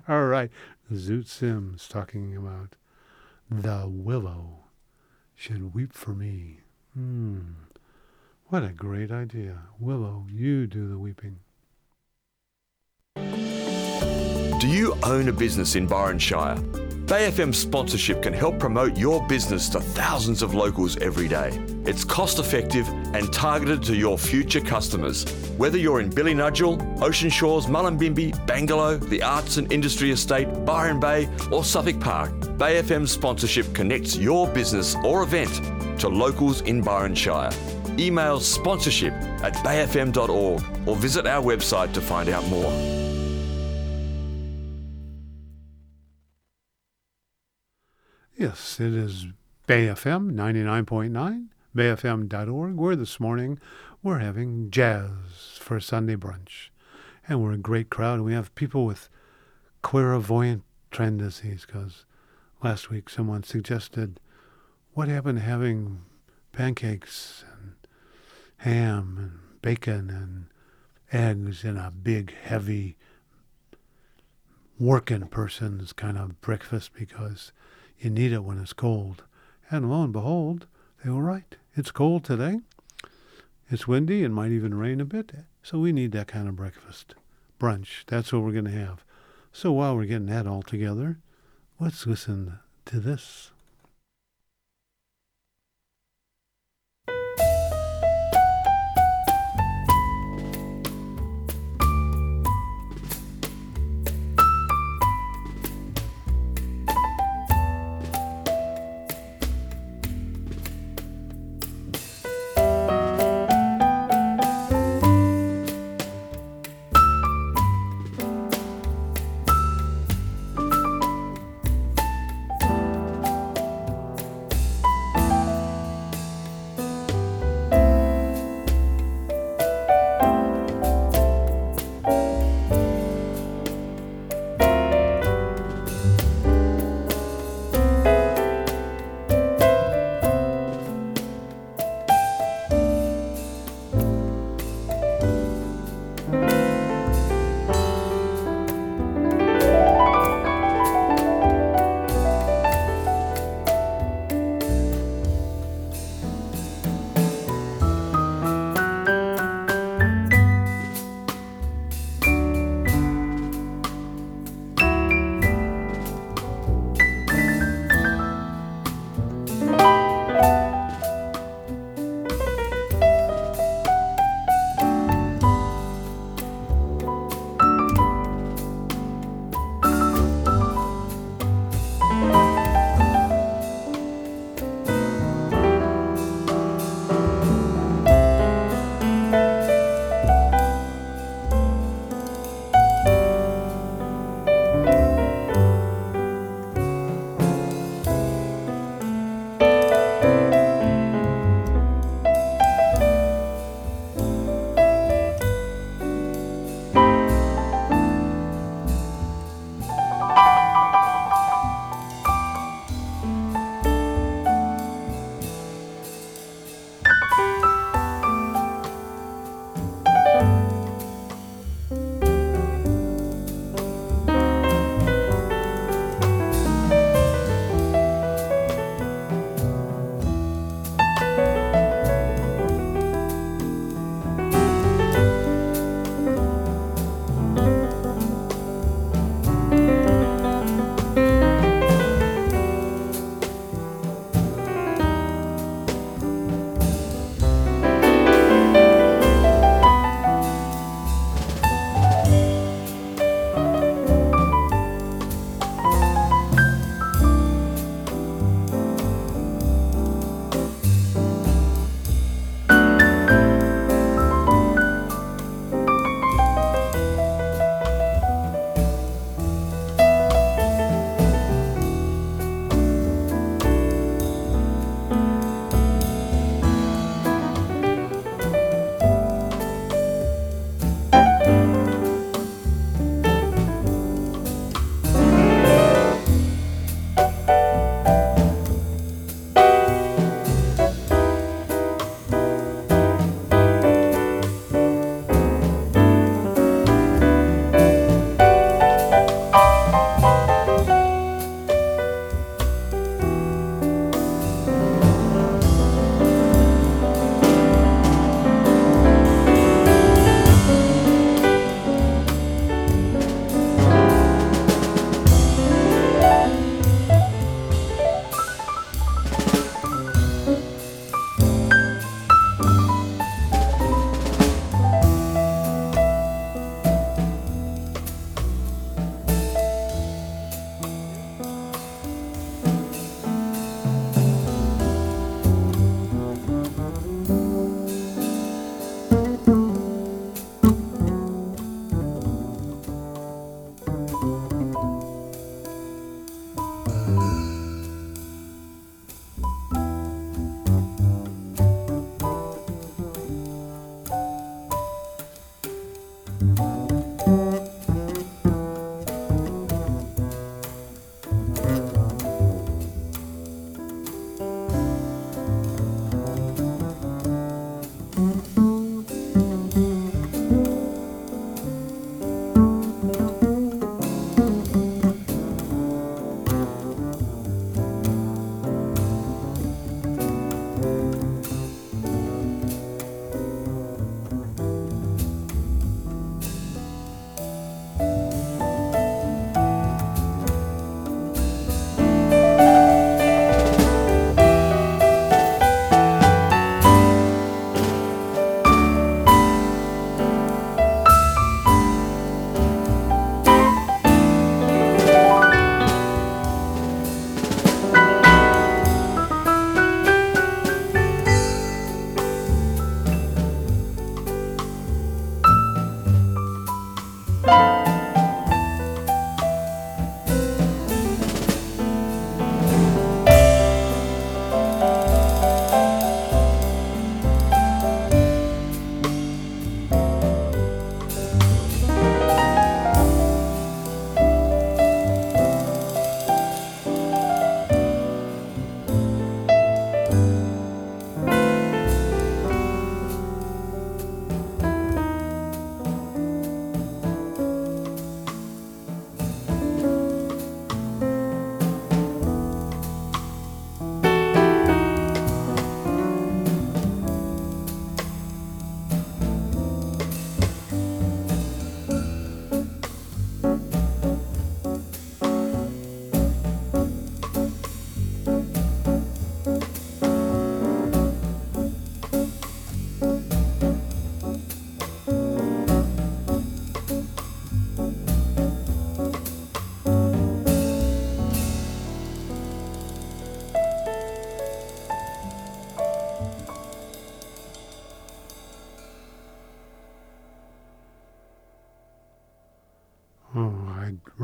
All 0.08 0.26
right, 0.26 0.50
Zoot 0.92 1.28
Sims 1.28 1.88
talking 1.88 2.36
about 2.36 2.74
the 3.50 3.88
willow 3.88 4.64
should 5.34 5.72
weep 5.74 5.94
for 5.94 6.12
me. 6.12 6.60
Hmm. 6.92 7.52
What 8.48 8.64
a 8.64 8.74
great 8.74 9.10
idea. 9.10 9.62
Willow, 9.80 10.26
you 10.30 10.66
do 10.66 10.88
the 10.88 10.98
weeping. 10.98 11.38
Do 14.62 14.68
you 14.68 14.96
own 15.02 15.26
a 15.26 15.32
business 15.32 15.74
in 15.74 15.88
Byron 15.88 16.20
Shire? 16.20 16.54
Bay 16.54 17.28
FM 17.28 17.52
sponsorship 17.52 18.22
can 18.22 18.32
help 18.32 18.60
promote 18.60 18.96
your 18.96 19.26
business 19.26 19.68
to 19.70 19.80
thousands 19.80 20.40
of 20.40 20.54
locals 20.54 20.96
every 20.98 21.26
day. 21.26 21.60
It's 21.84 22.04
cost 22.04 22.38
effective 22.38 22.88
and 23.12 23.32
targeted 23.32 23.82
to 23.82 23.96
your 23.96 24.16
future 24.16 24.60
customers. 24.60 25.24
Whether 25.56 25.78
you're 25.78 25.98
in 25.98 26.10
Billy 26.10 26.32
Billynudgel, 26.32 27.02
Ocean 27.02 27.28
Shores, 27.28 27.66
Mullumbimby, 27.66 28.46
Bangalow, 28.46 29.00
the 29.08 29.20
Arts 29.20 29.56
and 29.56 29.72
Industry 29.72 30.12
Estate, 30.12 30.46
Byron 30.64 31.00
Bay, 31.00 31.28
or 31.50 31.64
Suffolk 31.64 31.98
Park, 31.98 32.30
Bay 32.56 32.80
FM 32.80 33.08
sponsorship 33.08 33.74
connects 33.74 34.16
your 34.16 34.46
business 34.46 34.94
or 35.02 35.24
event 35.24 35.50
to 35.98 36.08
locals 36.08 36.60
in 36.60 36.82
Byron 36.82 37.16
Shire. 37.16 37.50
Email 37.98 38.38
sponsorship 38.38 39.12
at 39.42 39.54
bayfm.org 39.54 40.62
or 40.86 40.94
visit 40.94 41.26
our 41.26 41.42
website 41.42 41.92
to 41.94 42.00
find 42.00 42.28
out 42.28 42.46
more. 42.46 43.11
Yes, 48.42 48.80
it 48.80 48.92
is 48.92 49.26
Bay 49.68 49.86
FM 49.86 50.32
99.9, 50.32 51.46
bayfm.org, 51.76 52.74
where 52.74 52.96
this 52.96 53.20
morning 53.20 53.60
we're 54.02 54.18
having 54.18 54.68
jazz 54.68 55.10
for 55.60 55.78
Sunday 55.78 56.16
brunch. 56.16 56.70
And 57.28 57.40
we're 57.40 57.52
a 57.52 57.56
great 57.56 57.88
crowd. 57.88 58.14
And 58.14 58.24
we 58.24 58.32
have 58.32 58.52
people 58.56 58.84
with 58.84 59.08
clairvoyant 59.82 60.64
tendencies 60.90 61.64
because 61.64 62.04
last 62.64 62.90
week 62.90 63.08
someone 63.08 63.44
suggested 63.44 64.18
what 64.92 65.06
happened 65.06 65.38
to 65.38 65.44
having 65.44 66.00
pancakes 66.50 67.44
and 67.52 67.74
ham 68.56 69.18
and 69.20 69.62
bacon 69.62 70.10
and 70.10 70.46
eggs 71.12 71.62
in 71.62 71.76
a 71.76 71.92
big, 71.92 72.34
heavy, 72.42 72.96
working 74.80 75.28
person's 75.28 75.92
kind 75.92 76.18
of 76.18 76.40
breakfast 76.40 76.90
because 76.92 77.52
you 78.02 78.10
need 78.10 78.32
it 78.32 78.42
when 78.42 78.58
it's 78.58 78.72
cold. 78.72 79.22
And 79.70 79.88
lo 79.88 80.02
and 80.02 80.12
behold, 80.12 80.66
they 81.04 81.10
were 81.10 81.22
right. 81.22 81.56
It's 81.76 81.92
cold 81.92 82.24
today. 82.24 82.60
It's 83.70 83.86
windy 83.86 84.24
and 84.24 84.34
might 84.34 84.50
even 84.50 84.74
rain 84.74 85.00
a 85.00 85.04
bit. 85.04 85.32
So 85.62 85.78
we 85.78 85.92
need 85.92 86.10
that 86.12 86.26
kind 86.26 86.48
of 86.48 86.56
breakfast. 86.56 87.14
Brunch. 87.60 88.04
That's 88.06 88.32
what 88.32 88.42
we're 88.42 88.52
going 88.52 88.64
to 88.64 88.70
have. 88.72 89.04
So 89.52 89.70
while 89.70 89.96
we're 89.96 90.06
getting 90.06 90.26
that 90.26 90.48
all 90.48 90.62
together, 90.62 91.18
let's 91.78 92.06
listen 92.06 92.58
to 92.86 92.98
this. 92.98 93.51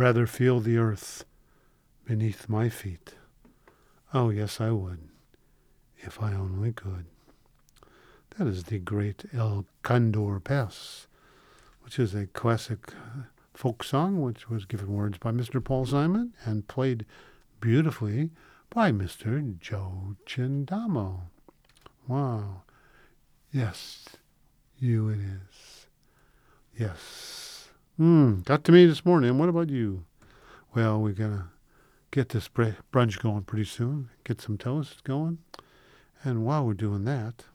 Rather 0.09 0.27
feel 0.27 0.59
the 0.59 0.79
earth 0.79 1.27
beneath 2.07 2.49
my 2.49 2.71
feet. 2.71 3.17
Oh, 4.15 4.31
yes, 4.31 4.59
I 4.59 4.71
would, 4.71 5.01
if 5.99 6.23
I 6.23 6.33
only 6.33 6.73
could. 6.73 7.05
That 8.39 8.47
is 8.47 8.65
the 8.65 8.79
great 8.79 9.27
El 9.35 9.67
Condor 9.83 10.41
Pasa, 10.41 11.09
which 11.83 11.99
is 11.99 12.15
a 12.15 12.27
classic 12.27 12.89
uh, 12.95 13.25
folk 13.53 13.85
song 13.85 14.23
which 14.23 14.49
was 14.49 14.65
given 14.65 14.95
words 14.95 15.19
by 15.19 15.31
Mr. 15.31 15.63
Paul 15.63 15.85
Simon 15.85 16.33
and 16.43 16.67
played 16.67 17.05
beautifully 17.61 18.31
by 18.71 18.91
Mr. 18.91 19.59
Joe 19.61 20.17
Chindamo. 20.25 21.25
Wow. 22.07 22.63
Yes, 23.53 24.07
you 24.79 25.11
it 25.11 25.19
is. 25.19 25.87
Yes. 26.79 27.48
Mm, 27.99 28.45
got 28.45 28.63
to 28.63 28.71
me 28.71 28.87
this 28.87 29.05
morning. 29.05 29.39
What 29.39 29.49
about 29.49 29.71
you? 29.71 30.05
Well, 30.73 31.01
we're 31.01 31.15
going 31.15 31.37
to 31.37 31.45
get 32.13 32.29
this 32.29 32.49
brunch 32.49 33.19
going 33.19 33.43
pretty 33.43 33.65
soon, 33.65 34.11
get 34.23 34.41
some 34.41 34.57
toast 34.57 35.03
going. 35.03 35.39
And 36.23 36.47
while 36.47 36.65
we're 36.65 36.75
doing 36.75 37.05
that, 37.07 37.47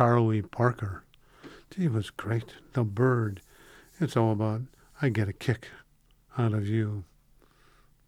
Charlie 0.00 0.40
Parker. 0.40 1.04
It 1.76 1.92
was 1.92 2.08
great. 2.08 2.54
The 2.72 2.84
bird. 2.84 3.42
It's 4.00 4.16
all 4.16 4.32
about, 4.32 4.62
I 5.02 5.10
get 5.10 5.28
a 5.28 5.32
kick 5.34 5.68
out 6.38 6.54
of 6.54 6.66
you. 6.66 7.04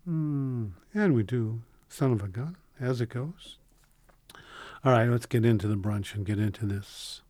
Mm, 0.09 0.71
and 0.95 1.15
we 1.15 1.23
do. 1.23 1.61
Son 1.91 2.13
of 2.13 2.23
a 2.23 2.29
gun, 2.29 2.57
as 2.81 3.03
it 3.03 3.11
goes. 3.11 3.59
All 4.83 4.93
right, 4.93 5.07
let's 5.07 5.27
get 5.27 5.45
into 5.45 5.69
the 5.69 5.77
brunch 5.77 6.15
and 6.15 6.25
get 6.25 6.39
into 6.39 6.65
this. 6.65 7.21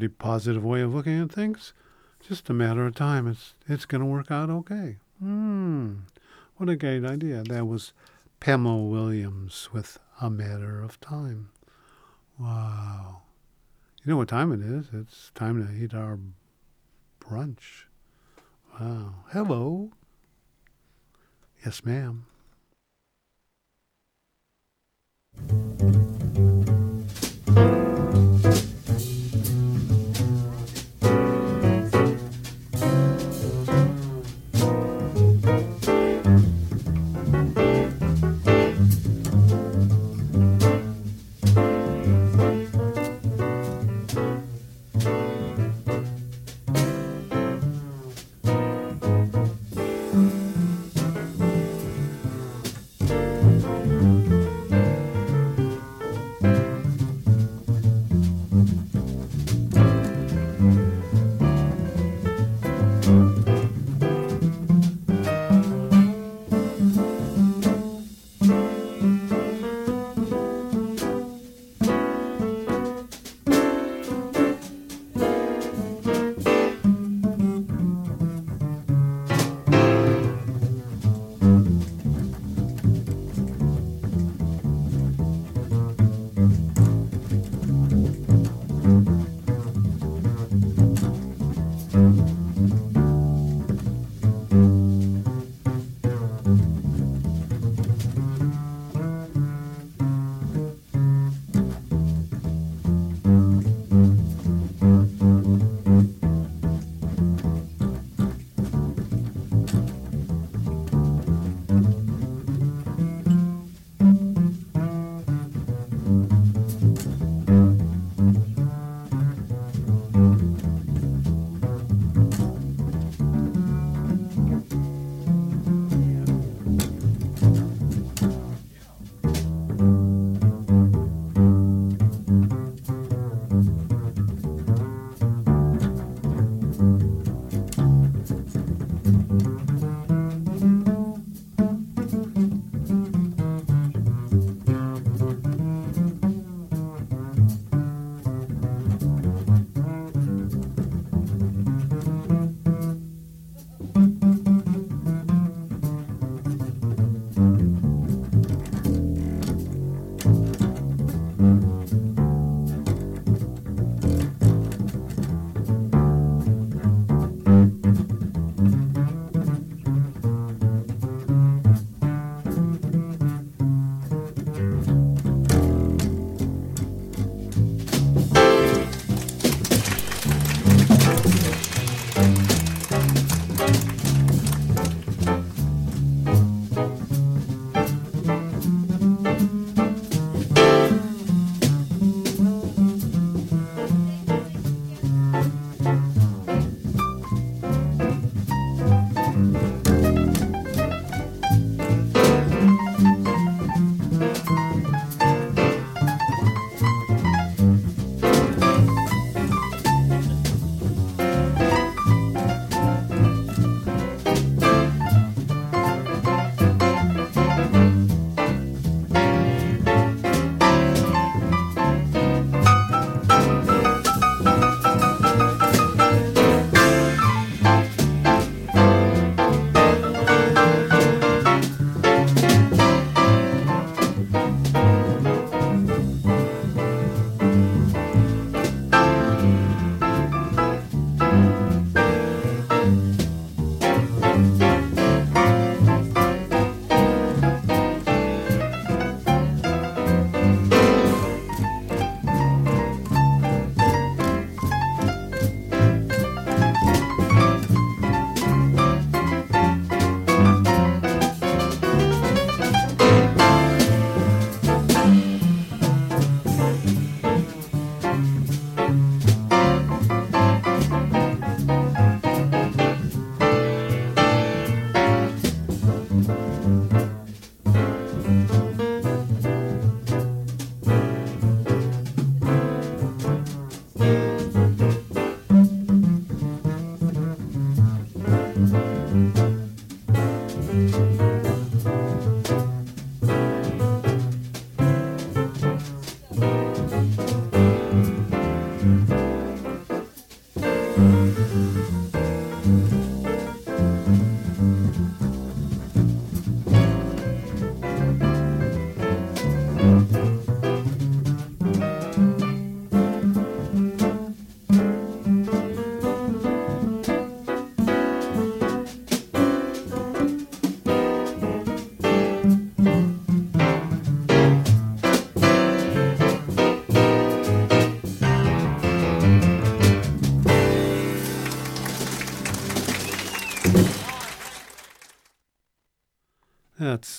pretty 0.00 0.14
positive 0.14 0.64
way 0.64 0.80
of 0.80 0.94
looking 0.94 1.20
at 1.20 1.30
things. 1.30 1.74
Just 2.26 2.48
a 2.48 2.54
matter 2.54 2.86
of 2.86 2.94
time. 2.94 3.26
It's 3.26 3.52
it's 3.68 3.84
going 3.84 4.00
to 4.00 4.06
work 4.06 4.30
out 4.30 4.48
okay. 4.48 4.96
Hmm. 5.18 5.96
What 6.56 6.70
a 6.70 6.76
great 6.76 7.04
idea. 7.04 7.42
That 7.42 7.66
was 7.66 7.92
Pamela 8.40 8.82
Williams 8.82 9.68
with 9.74 9.98
A 10.22 10.30
Matter 10.30 10.80
of 10.80 10.98
Time. 11.02 11.50
Wow. 12.38 13.20
You 14.02 14.12
know 14.12 14.16
what 14.16 14.28
time 14.28 14.52
it 14.52 14.62
is? 14.62 14.86
It's 14.94 15.32
time 15.34 15.66
to 15.66 15.70
eat 15.70 15.92
our 15.92 16.18
brunch. 17.20 17.84
Wow. 18.80 19.16
Hello. 19.32 19.90
Yes, 21.62 21.84
ma'am. 21.84 22.24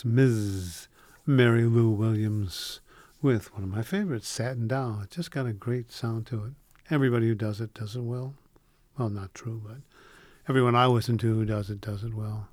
That's 0.02 0.16
Ms. 0.16 0.88
Mary 1.28 1.66
Lou 1.66 1.92
Williams 1.92 2.80
with 3.22 3.54
one 3.54 3.62
of 3.62 3.70
my 3.70 3.84
favorites, 3.84 4.28
Satin 4.28 4.68
Doll. 4.68 5.02
It 5.04 5.12
just 5.12 5.30
got 5.30 5.46
a 5.46 5.54
great 5.54 5.92
sound 5.92 6.26
to 6.28 6.46
it. 6.46 6.54
Everybody 6.90 7.28
who 7.28 7.36
does 7.36 7.62
it 7.62 7.76
does 7.76 7.96
it 7.96 8.02
well. 8.02 8.34
Well, 8.98 9.10
not 9.10 9.36
true, 9.36 9.62
but 9.64 9.78
everyone 10.50 10.74
I 10.74 10.88
listen 10.88 11.20
to 11.20 11.36
who 11.36 11.46
does 11.46 11.70
it 11.70 11.82
does 11.82 12.04
it 12.04 12.16
well, 12.16 12.48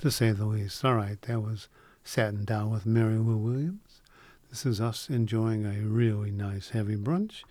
to 0.00 0.10
say 0.10 0.32
the 0.32 0.44
least. 0.44 0.84
All 0.84 0.94
right, 0.94 1.18
that 1.22 1.40
was 1.40 1.68
Satin 2.04 2.44
Doll 2.44 2.68
with 2.68 2.84
Mary 2.84 3.16
Lou 3.16 3.38
Williams. 3.38 4.02
This 4.50 4.66
is 4.66 4.78
us 4.78 5.08
enjoying 5.08 5.64
a 5.64 5.80
really 5.88 6.30
nice 6.30 6.70
heavy 6.70 6.96
brunch, 6.96 7.44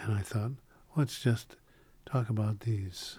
and 0.00 0.14
I 0.14 0.20
thought, 0.20 0.52
let's 0.96 1.20
just 1.20 1.56
talk 2.06 2.30
about 2.30 2.60
these. 2.60 3.18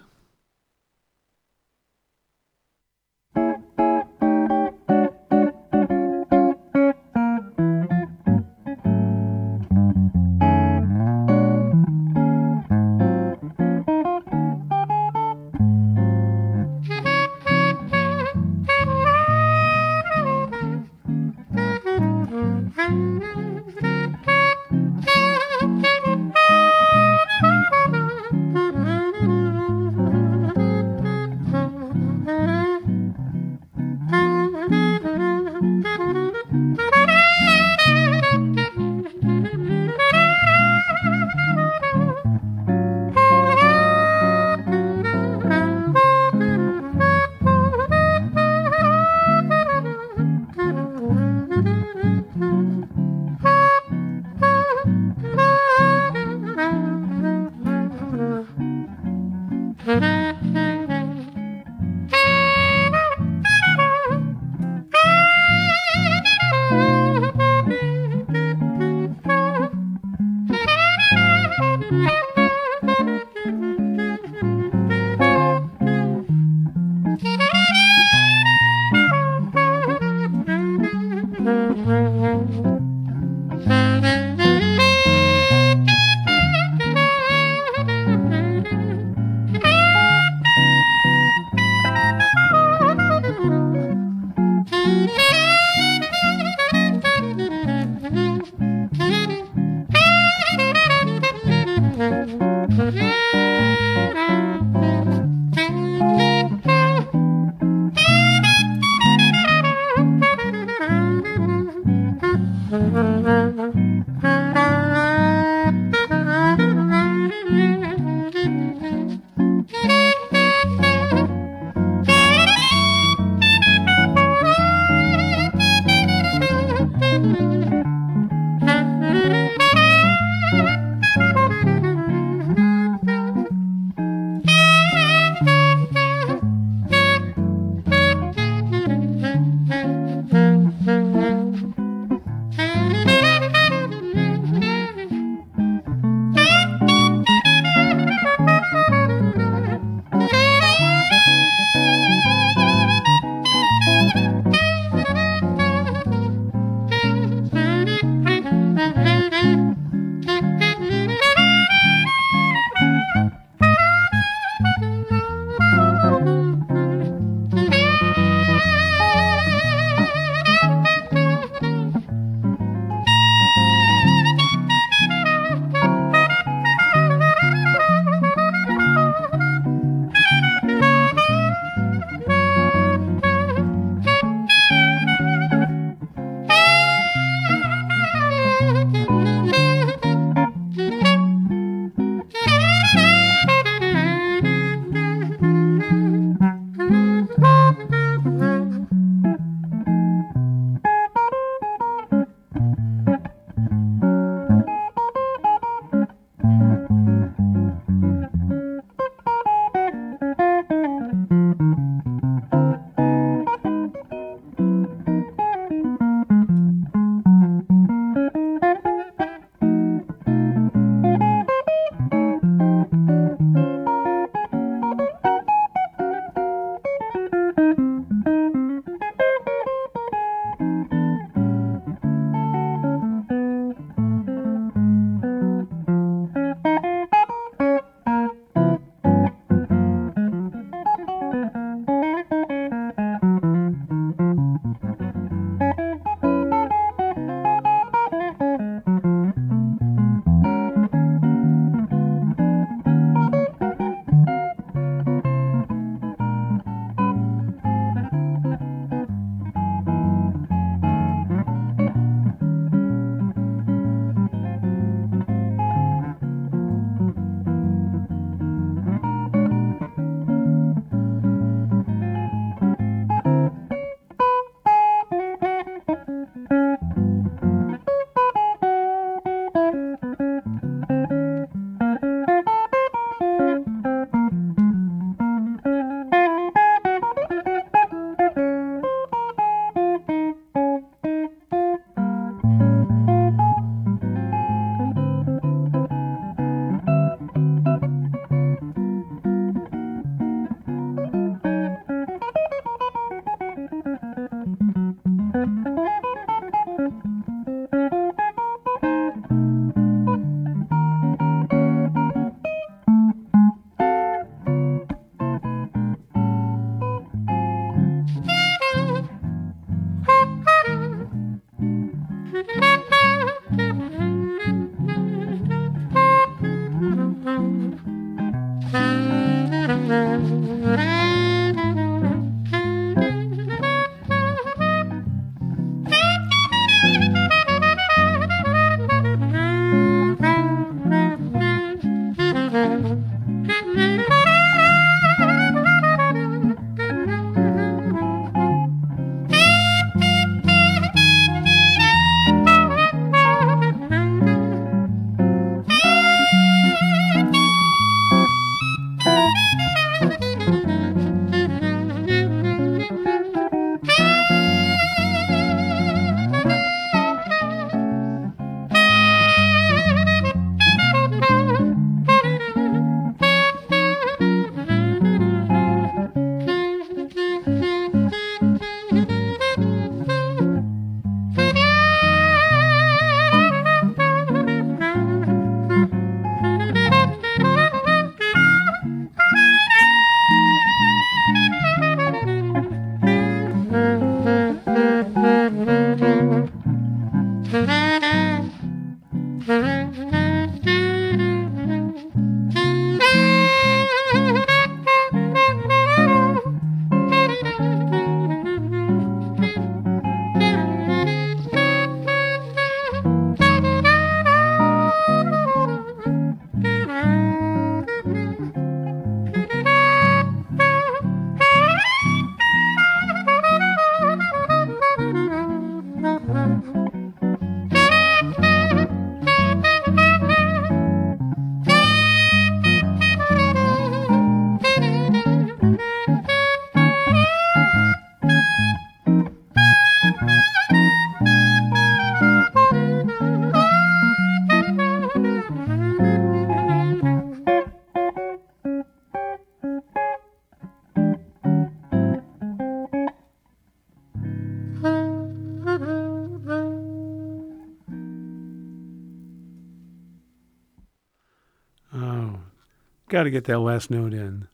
Got 463.17 463.23
to 463.23 463.31
get 463.31 463.45
that 463.45 463.61
last 463.61 463.89
note 463.89 464.13
in. 464.13 464.47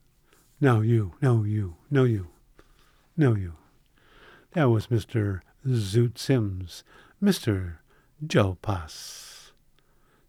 No, 0.62 0.80
you. 0.80 1.16
No, 1.22 1.44
you. 1.44 1.76
No, 1.92 2.06
you. 2.06 2.28
No, 3.18 3.36
you. 3.36 3.56
That 4.54 4.70
was 4.70 4.88
Mr. 4.88 5.42
Zoot 5.68 6.18
Sims. 6.18 6.86
Mr. 7.22 7.80
Joe 8.26 8.58
Pass. 8.62 9.52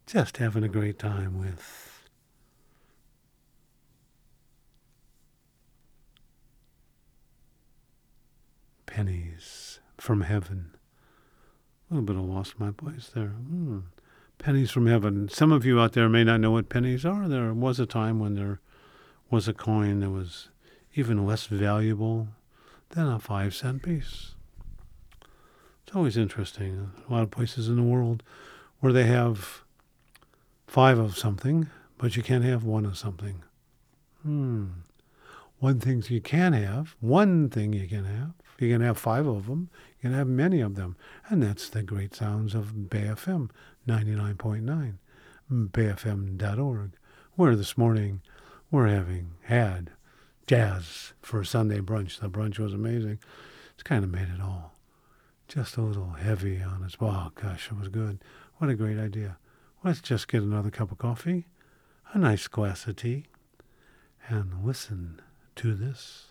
Just 0.05 0.35
having 0.35 0.65
a 0.65 0.67
great 0.67 0.99
time 0.99 1.39
with. 1.39 2.09
Pennies 8.85 9.79
from 9.97 10.19
heaven. 10.19 10.71
A 11.89 11.93
little 11.93 12.05
bit 12.05 12.17
of 12.17 12.23
lost 12.23 12.59
my 12.59 12.71
place 12.71 13.09
there. 13.15 13.29
Hmm. 13.29 13.79
Pennies 14.37 14.71
from 14.71 14.87
heaven. 14.87 15.27
Some 15.29 15.51
of 15.51 15.65
you 15.65 15.79
out 15.79 15.93
there 15.93 16.09
may 16.09 16.23
not 16.23 16.39
know 16.39 16.51
what 16.51 16.69
pennies 16.69 17.05
are. 17.05 17.27
There 17.27 17.53
was 17.53 17.79
a 17.79 17.85
time 17.85 18.19
when 18.19 18.35
there 18.35 18.59
was 19.29 19.47
a 19.47 19.53
coin 19.53 20.01
that 20.01 20.11
was 20.11 20.49
even 20.93 21.25
less 21.25 21.47
valuable 21.47 22.27
than 22.89 23.07
a 23.07 23.19
five 23.19 23.55
cent 23.55 23.81
piece. 23.81 24.35
It's 25.85 25.95
always 25.95 26.17
interesting. 26.17 26.91
A 27.07 27.13
lot 27.13 27.23
of 27.23 27.31
places 27.31 27.67
in 27.67 27.75
the 27.75 27.83
world 27.83 28.23
where 28.79 28.93
they 28.93 29.05
have 29.05 29.61
five 30.67 30.99
of 30.99 31.17
something, 31.17 31.69
but 31.97 32.15
you 32.15 32.23
can't 32.23 32.43
have 32.43 32.63
one 32.63 32.85
of 32.85 32.97
something. 32.97 33.43
Hmm. 34.23 34.65
One 35.65 35.79
thing 35.79 36.03
you 36.09 36.21
can 36.21 36.53
have, 36.53 36.95
one 36.99 37.49
thing 37.49 37.73
you 37.73 37.87
can 37.87 38.05
have, 38.05 38.33
you 38.59 38.71
can 38.71 38.81
have 38.81 38.99
five 38.99 39.25
of 39.25 39.47
them, 39.47 39.71
you 39.97 40.09
can 40.09 40.13
have 40.13 40.27
many 40.27 40.61
of 40.61 40.75
them. 40.75 40.95
And 41.27 41.41
that's 41.41 41.69
the 41.69 41.81
great 41.81 42.13
sounds 42.13 42.53
of 42.53 42.87
Bay 42.87 43.05
FM 43.05 43.49
99.9, 43.87 44.97
bayfm.org, 45.51 46.91
where 47.33 47.55
this 47.55 47.79
morning 47.79 48.21
we're 48.69 48.89
having 48.89 49.31
had 49.45 49.89
jazz 50.45 51.13
for 51.19 51.43
Sunday 51.43 51.79
brunch. 51.79 52.19
The 52.19 52.29
brunch 52.29 52.59
was 52.59 52.75
amazing. 52.75 53.17
It's 53.73 53.81
kind 53.81 54.03
of 54.03 54.11
made 54.11 54.29
it 54.29 54.41
all 54.43 54.75
just 55.47 55.77
a 55.77 55.81
little 55.81 56.11
heavy 56.11 56.61
on 56.61 56.83
its. 56.83 56.95
Oh, 57.01 57.31
gosh, 57.33 57.71
it 57.71 57.79
was 57.79 57.87
good. 57.87 58.19
What 58.57 58.69
a 58.69 58.75
great 58.75 58.99
idea. 58.99 59.39
Let's 59.83 60.01
just 60.01 60.27
get 60.27 60.43
another 60.43 60.69
cup 60.69 60.91
of 60.91 60.99
coffee, 60.99 61.47
a 62.13 62.19
nice 62.19 62.47
glass 62.47 62.85
of 62.85 62.97
tea, 62.97 63.25
and 64.29 64.63
listen 64.63 65.21
to 65.55 65.73
this? 65.73 66.27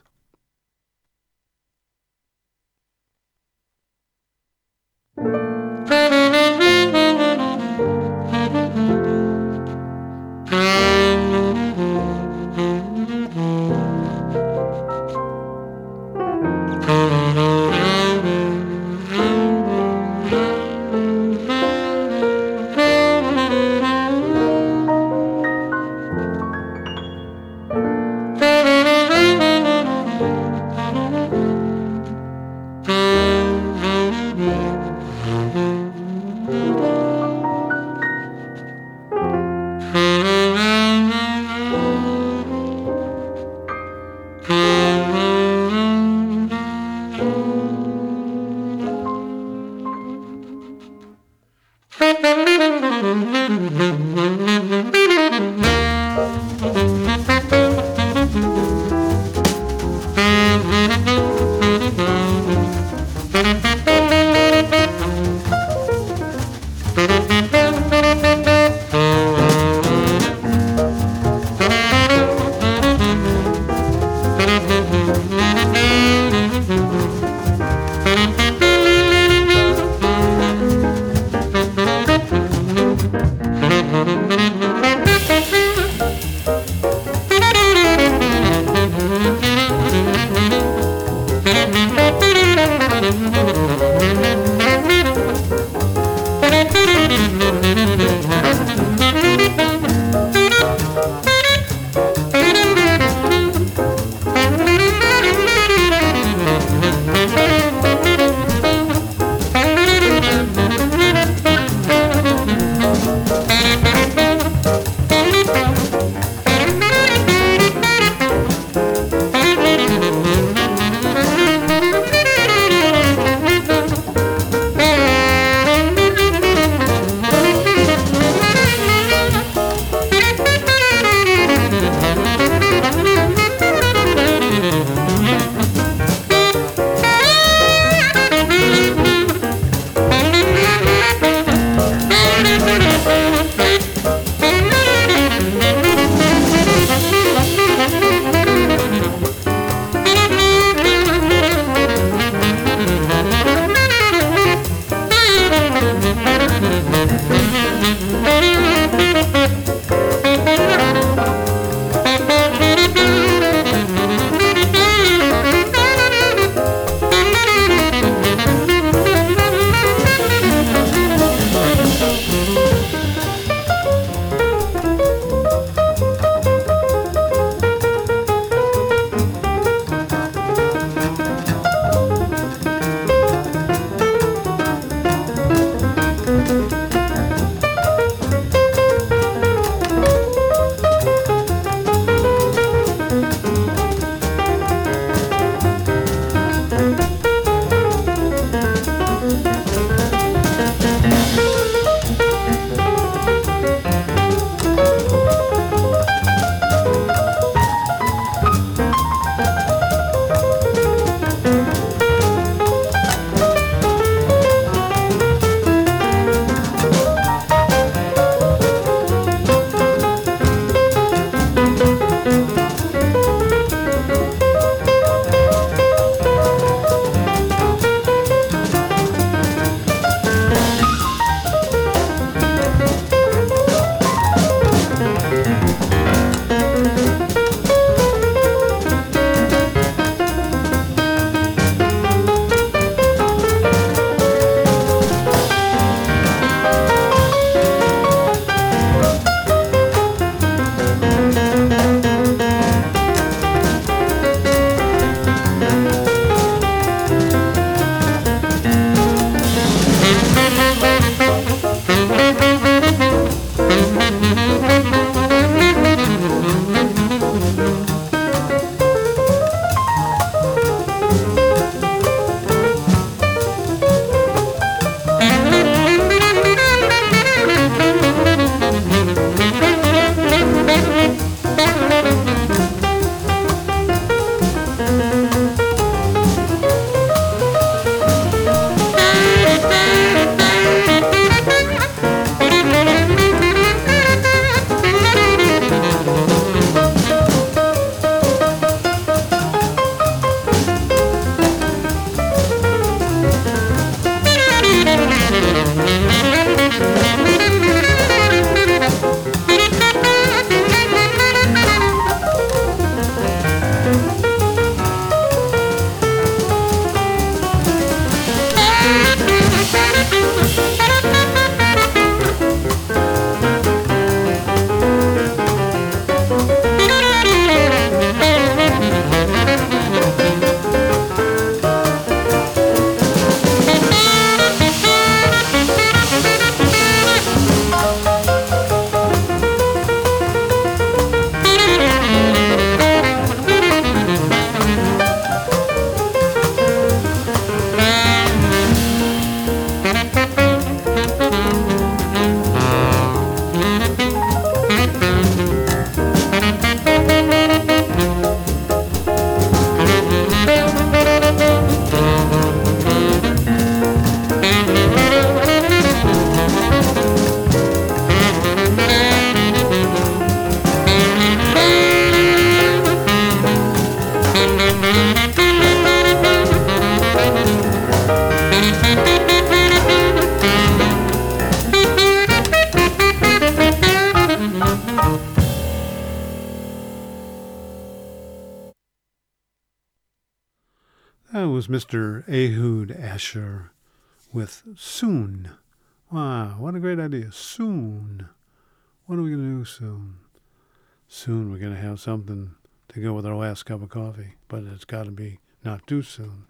something 402.04 402.54
to 402.88 403.00
go 403.00 403.14
with 403.14 403.24
our 403.24 403.34
last 403.34 403.64
cup 403.64 403.82
of 403.82 403.88
coffee, 403.88 404.34
but 404.46 404.62
it's 404.62 404.84
got 404.84 405.06
to 405.06 405.10
be 405.10 405.38
not 405.64 405.86
too 405.86 406.02
soon. 406.02 406.44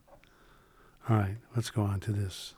All 1.08 1.16
right, 1.16 1.36
let's 1.54 1.70
go 1.70 1.82
on 1.82 2.00
to 2.00 2.10
this. 2.10 2.54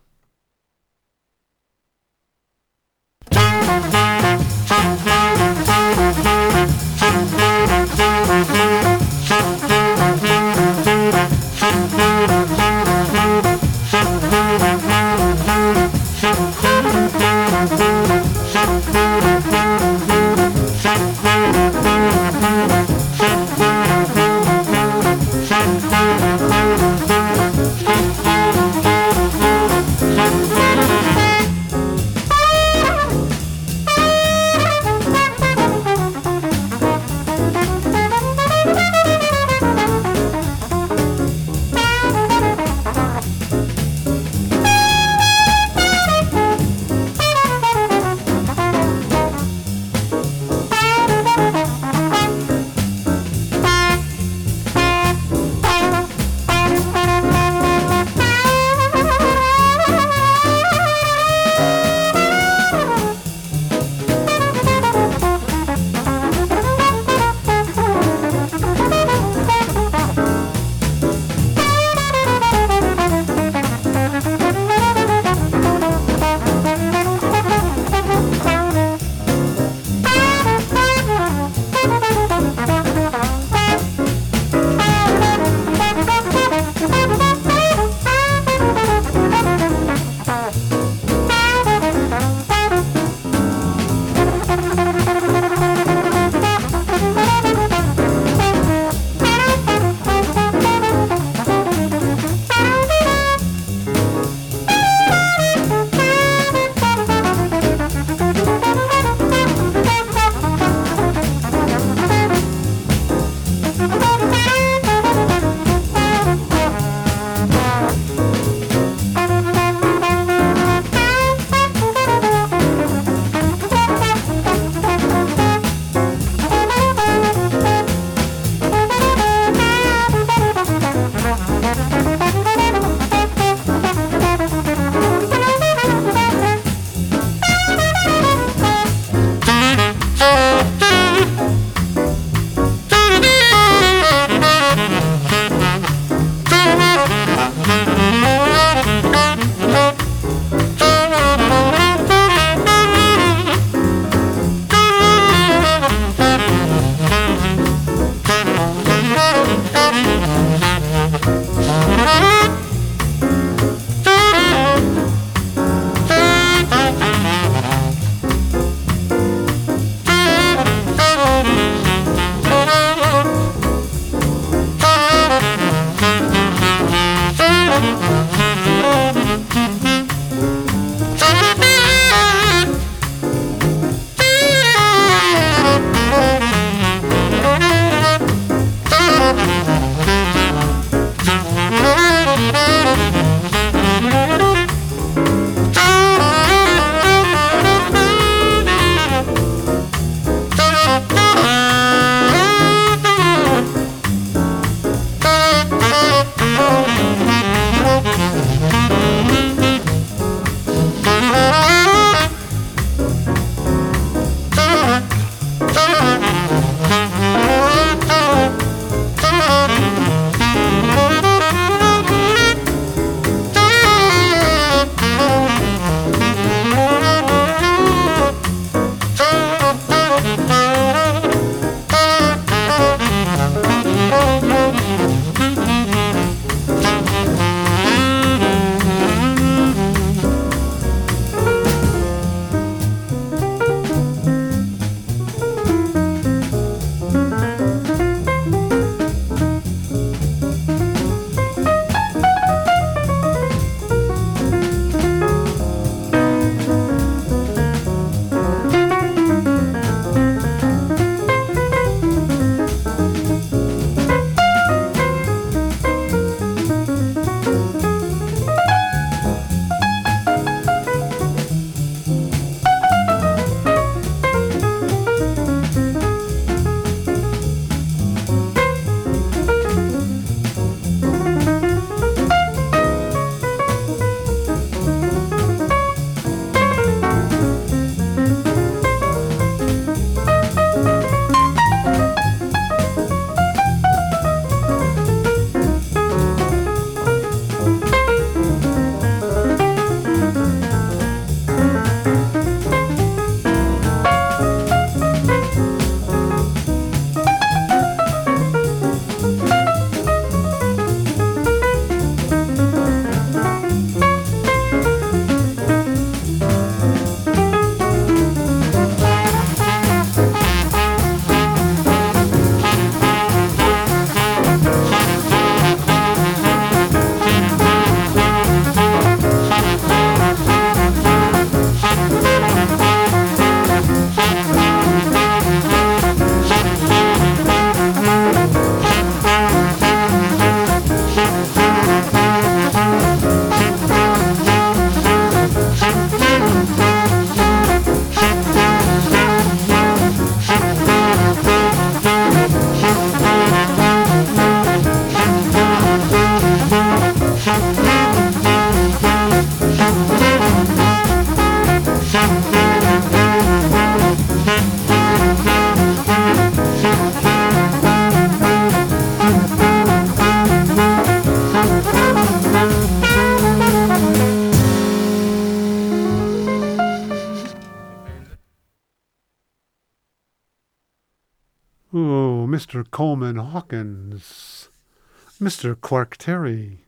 Mr. 385.47 385.81
Clark 385.81 386.17
Terry, 386.17 386.87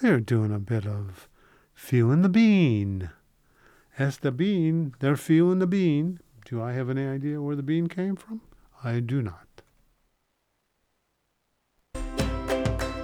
they're 0.00 0.20
doing 0.20 0.54
a 0.54 0.60
bit 0.60 0.86
of 0.86 1.28
feeling 1.74 2.22
the 2.22 2.28
bean. 2.28 3.10
As 3.98 4.18
the 4.18 4.30
bean, 4.30 4.94
they're 5.00 5.16
feeling 5.16 5.58
the 5.58 5.66
bean. 5.66 6.20
Do 6.44 6.62
I 6.62 6.70
have 6.74 6.88
any 6.88 7.04
idea 7.04 7.42
where 7.42 7.56
the 7.56 7.64
bean 7.64 7.88
came 7.88 8.14
from? 8.14 8.42
I 8.84 9.00
do 9.00 9.20
not. 9.20 9.62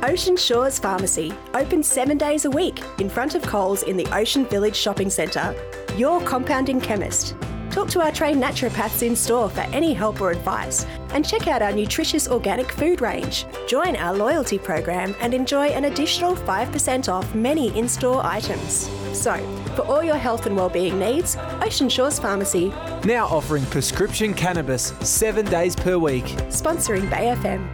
Ocean 0.04 0.36
Shores 0.36 0.78
Pharmacy, 0.78 1.34
open 1.54 1.82
seven 1.82 2.16
days 2.16 2.44
a 2.44 2.50
week 2.50 2.80
in 3.00 3.10
front 3.10 3.34
of 3.34 3.42
Coles 3.42 3.82
in 3.82 3.96
the 3.96 4.06
Ocean 4.16 4.46
Village 4.46 4.76
Shopping 4.76 5.10
Centre. 5.10 5.52
Your 5.96 6.20
compounding 6.20 6.80
chemist. 6.80 7.34
Talk 7.72 7.88
to 7.88 8.00
our 8.02 8.12
trained 8.12 8.40
naturopaths 8.40 9.02
in 9.02 9.16
store 9.16 9.50
for 9.50 9.62
any 9.62 9.92
help 9.92 10.20
or 10.20 10.30
advice. 10.30 10.86
And 11.10 11.26
check 11.26 11.46
out 11.46 11.62
our 11.62 11.72
nutritious 11.72 12.28
organic 12.28 12.70
food 12.72 13.00
range. 13.00 13.46
Join 13.66 13.96
our 13.96 14.14
loyalty 14.14 14.58
program 14.58 15.14
and 15.20 15.32
enjoy 15.34 15.68
an 15.68 15.84
additional 15.86 16.34
5% 16.36 17.12
off 17.12 17.34
many 17.34 17.76
in 17.78 17.88
store 17.88 18.24
items. 18.24 18.90
So, 19.12 19.34
for 19.74 19.82
all 19.82 20.02
your 20.02 20.16
health 20.16 20.46
and 20.46 20.56
well-being 20.56 20.98
needs, 20.98 21.36
Ocean 21.62 21.88
Shores 21.88 22.18
Pharmacy, 22.18 22.68
Now 23.04 23.26
offering 23.26 23.64
prescription 23.66 24.34
cannabis 24.34 24.92
seven 25.00 25.44
days 25.46 25.74
per 25.74 25.96
week. 25.98 26.24
sponsoring 26.50 27.08
Bay 27.08 27.34
FM. 27.36 27.66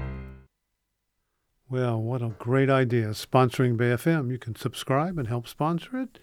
Well, 1.69 2.03
what 2.03 2.21
a 2.21 2.35
great 2.39 2.69
idea. 2.69 3.09
Sponsoring 3.09 3.77
Bay 3.79 3.91
FM. 3.93 4.31
You 4.31 4.39
can 4.39 4.55
subscribe 4.55 5.19
and 5.19 5.27
help 5.27 5.49
sponsor 5.49 5.99
it, 5.99 6.19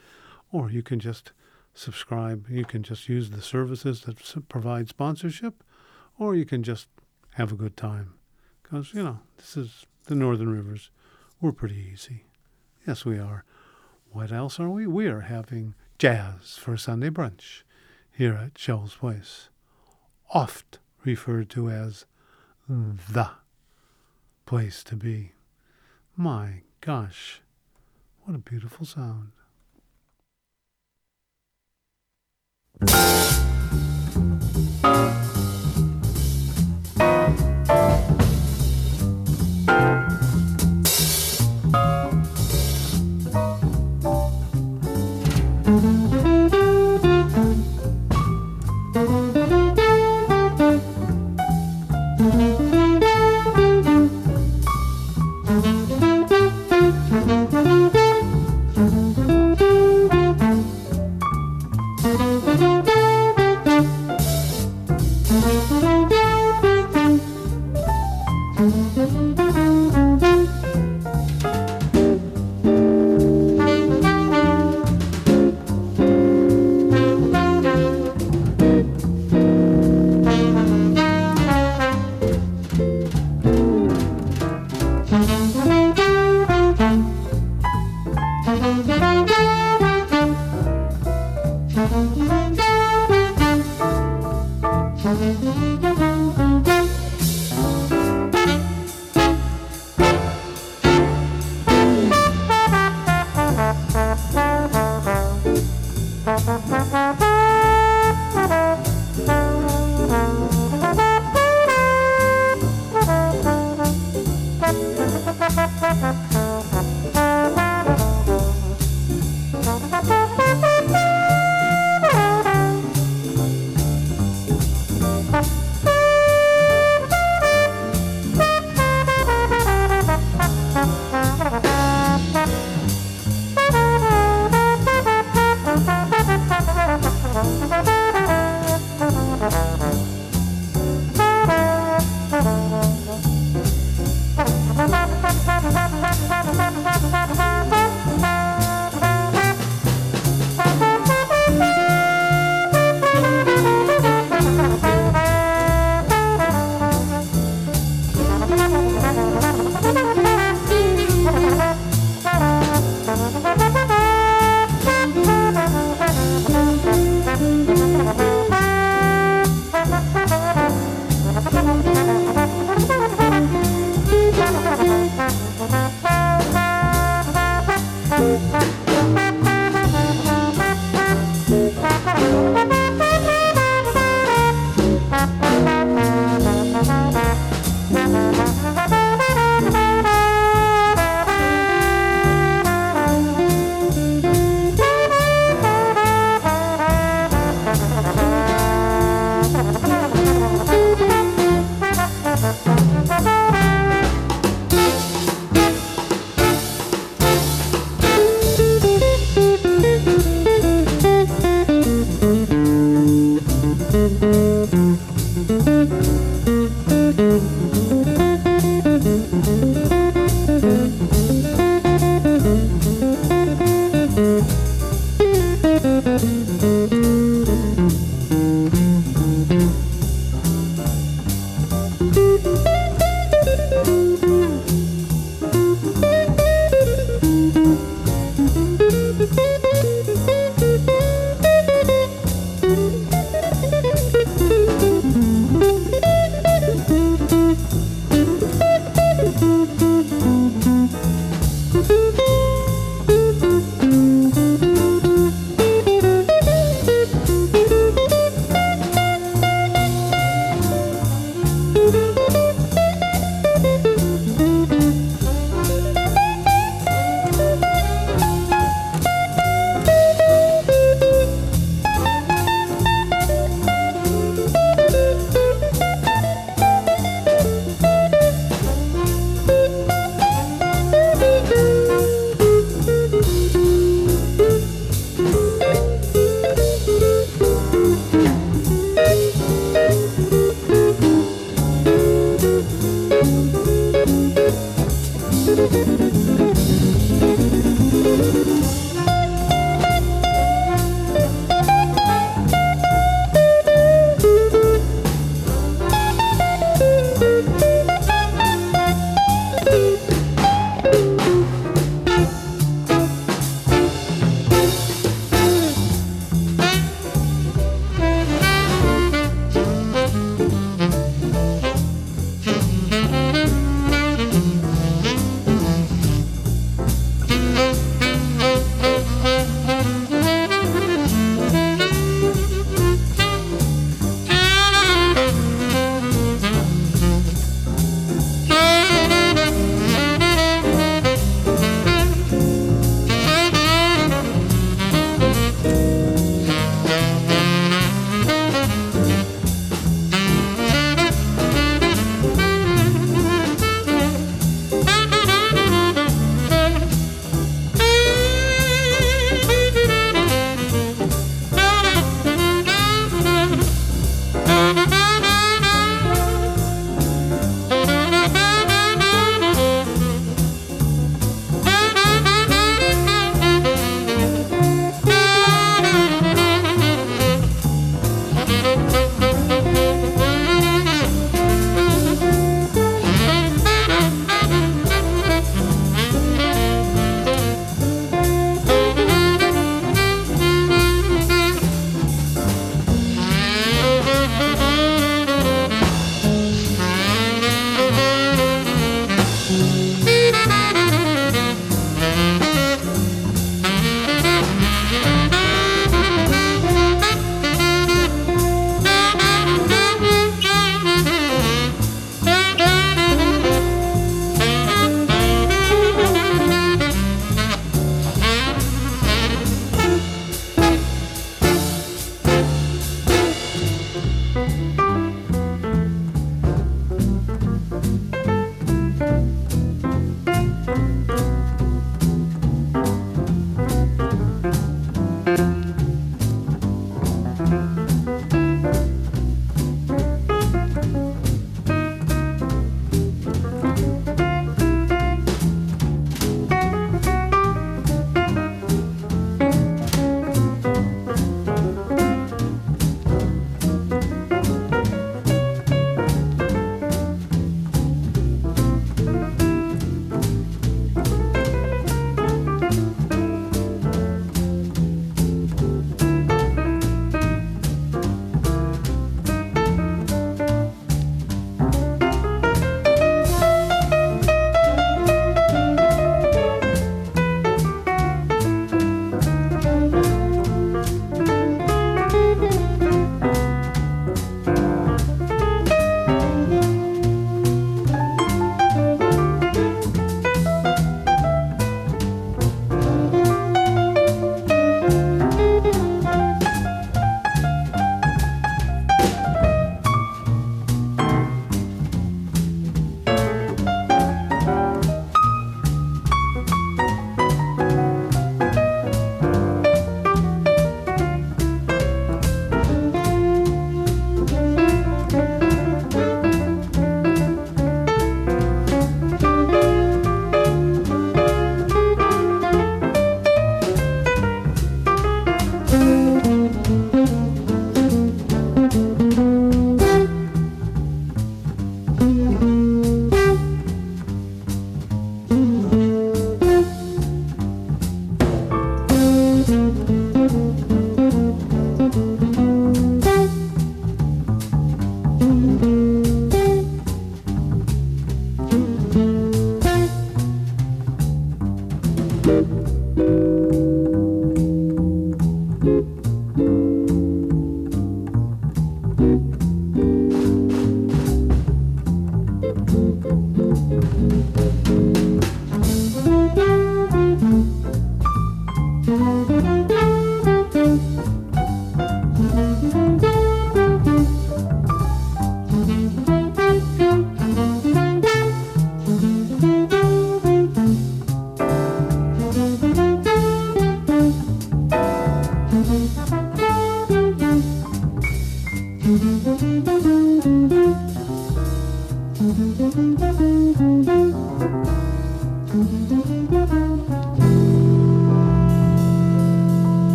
or 0.52 0.70
you 0.70 0.84
can 0.84 1.00
just 1.00 1.32
subscribe. 1.74 2.48
You 2.50 2.66
can 2.66 2.84
just 2.84 3.10
use 3.10 3.32
the 3.32 3.42
services 3.42 4.02
that 4.02 4.48
provide 4.48 4.90
sponsorship, 4.90 5.64
or 6.20 6.36
you 6.36 6.46
can 6.46 6.62
just 6.62 6.88
have 7.40 7.52
a 7.54 7.56
good 7.56 7.78
time. 7.78 8.16
Because, 8.62 8.94
you 8.94 9.02
know, 9.02 9.20
this 9.38 9.56
is 9.56 9.86
the 10.06 10.16
Northern 10.16 10.50
Rivers. 10.50 10.92
We're 11.40 11.54
pretty 11.54 11.90
easy. 11.92 12.26
Yes, 12.86 13.06
we 13.06 13.18
are. 13.18 13.46
What 14.12 14.32
else 14.32 14.60
are 14.60 14.70
we? 14.70 14.86
We 14.86 15.08
are 15.08 15.22
having 15.22 15.74
jazz 15.98 16.58
for 16.58 16.76
Sunday 16.76 17.10
brunch 17.10 17.64
here 18.12 18.34
at 18.34 18.58
Shel's 18.58 18.96
Place, 18.96 19.48
oft 20.34 20.80
referred 21.06 21.50
to 21.52 21.70
as 21.70 22.06
the 22.68 23.30
place 24.46 24.84
to 24.84 24.98
be. 24.98 25.32
My 26.18 26.64
gosh, 26.82 27.42
what 28.26 28.36
a 28.36 28.40
beautiful 28.40 28.86
sound. 28.86 29.32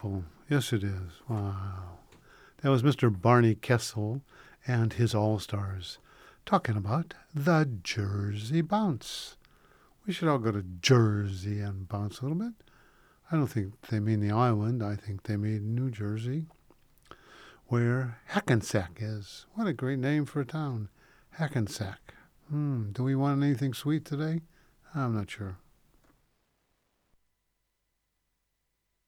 Beautiful? 0.00 0.24
Yes, 0.48 0.72
it 0.72 0.82
is. 0.82 1.20
Wow. 1.28 1.98
That 2.62 2.70
was 2.70 2.82
Mr. 2.82 3.10
Barney 3.10 3.54
Kessel 3.54 4.22
and 4.66 4.94
his 4.94 5.14
All 5.14 5.38
Stars 5.38 5.98
talking 6.46 6.76
about 6.76 7.14
the 7.34 7.68
Jersey 7.82 8.62
Bounce. 8.62 9.36
We 10.06 10.12
should 10.12 10.28
all 10.28 10.38
go 10.38 10.52
to 10.52 10.64
Jersey 10.80 11.60
and 11.60 11.88
bounce 11.88 12.20
a 12.20 12.22
little 12.22 12.38
bit. 12.38 12.54
I 13.30 13.36
don't 13.36 13.46
think 13.46 13.74
they 13.88 14.00
mean 14.00 14.20
the 14.20 14.32
island. 14.34 14.82
I 14.82 14.96
think 14.96 15.24
they 15.24 15.36
mean 15.36 15.74
New 15.74 15.90
Jersey, 15.90 16.46
where 17.66 18.18
Hackensack 18.26 18.98
is. 19.00 19.46
What 19.54 19.68
a 19.68 19.72
great 19.72 19.98
name 19.98 20.24
for 20.24 20.40
a 20.40 20.46
town. 20.46 20.88
Hackensack. 21.32 22.14
Hmm, 22.48 22.90
do 22.92 23.04
we 23.04 23.14
want 23.14 23.42
anything 23.42 23.74
sweet 23.74 24.04
today? 24.04 24.40
I'm 24.94 25.14
not 25.14 25.30
sure. 25.30 25.58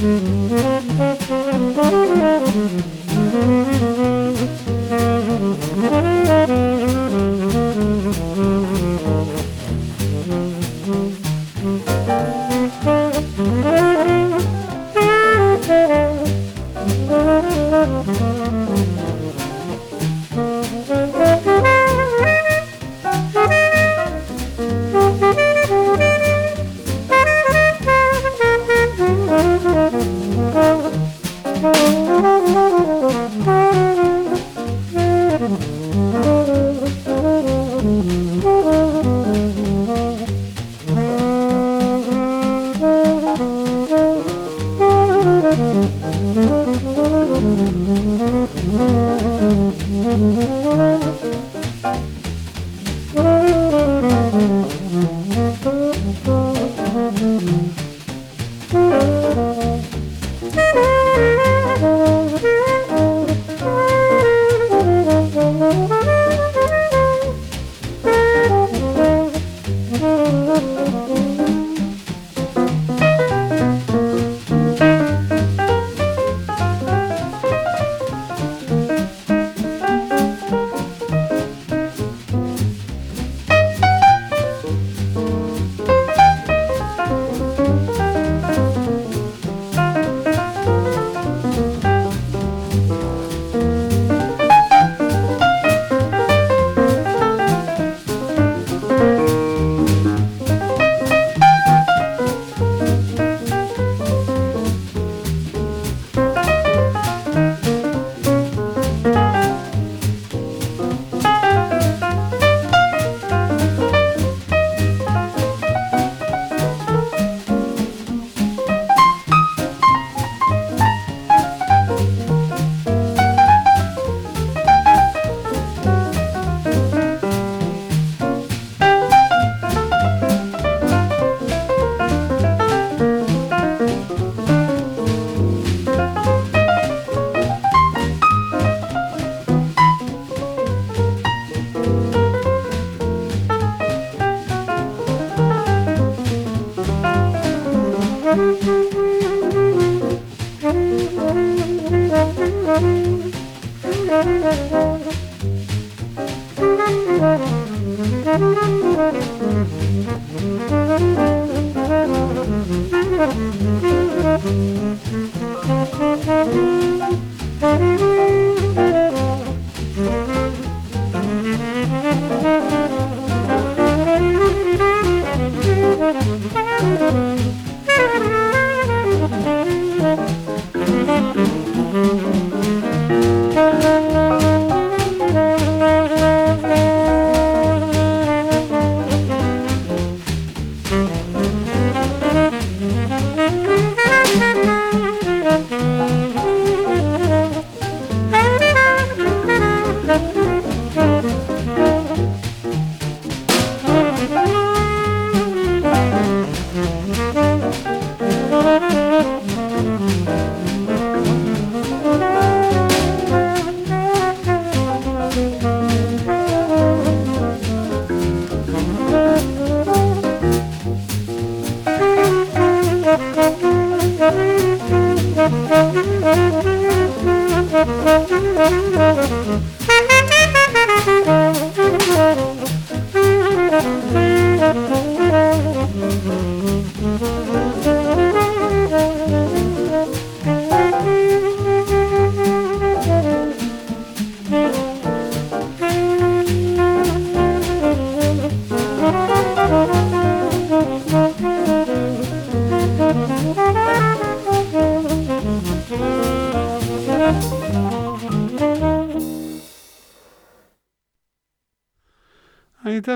Mm-hmm. 0.00 0.37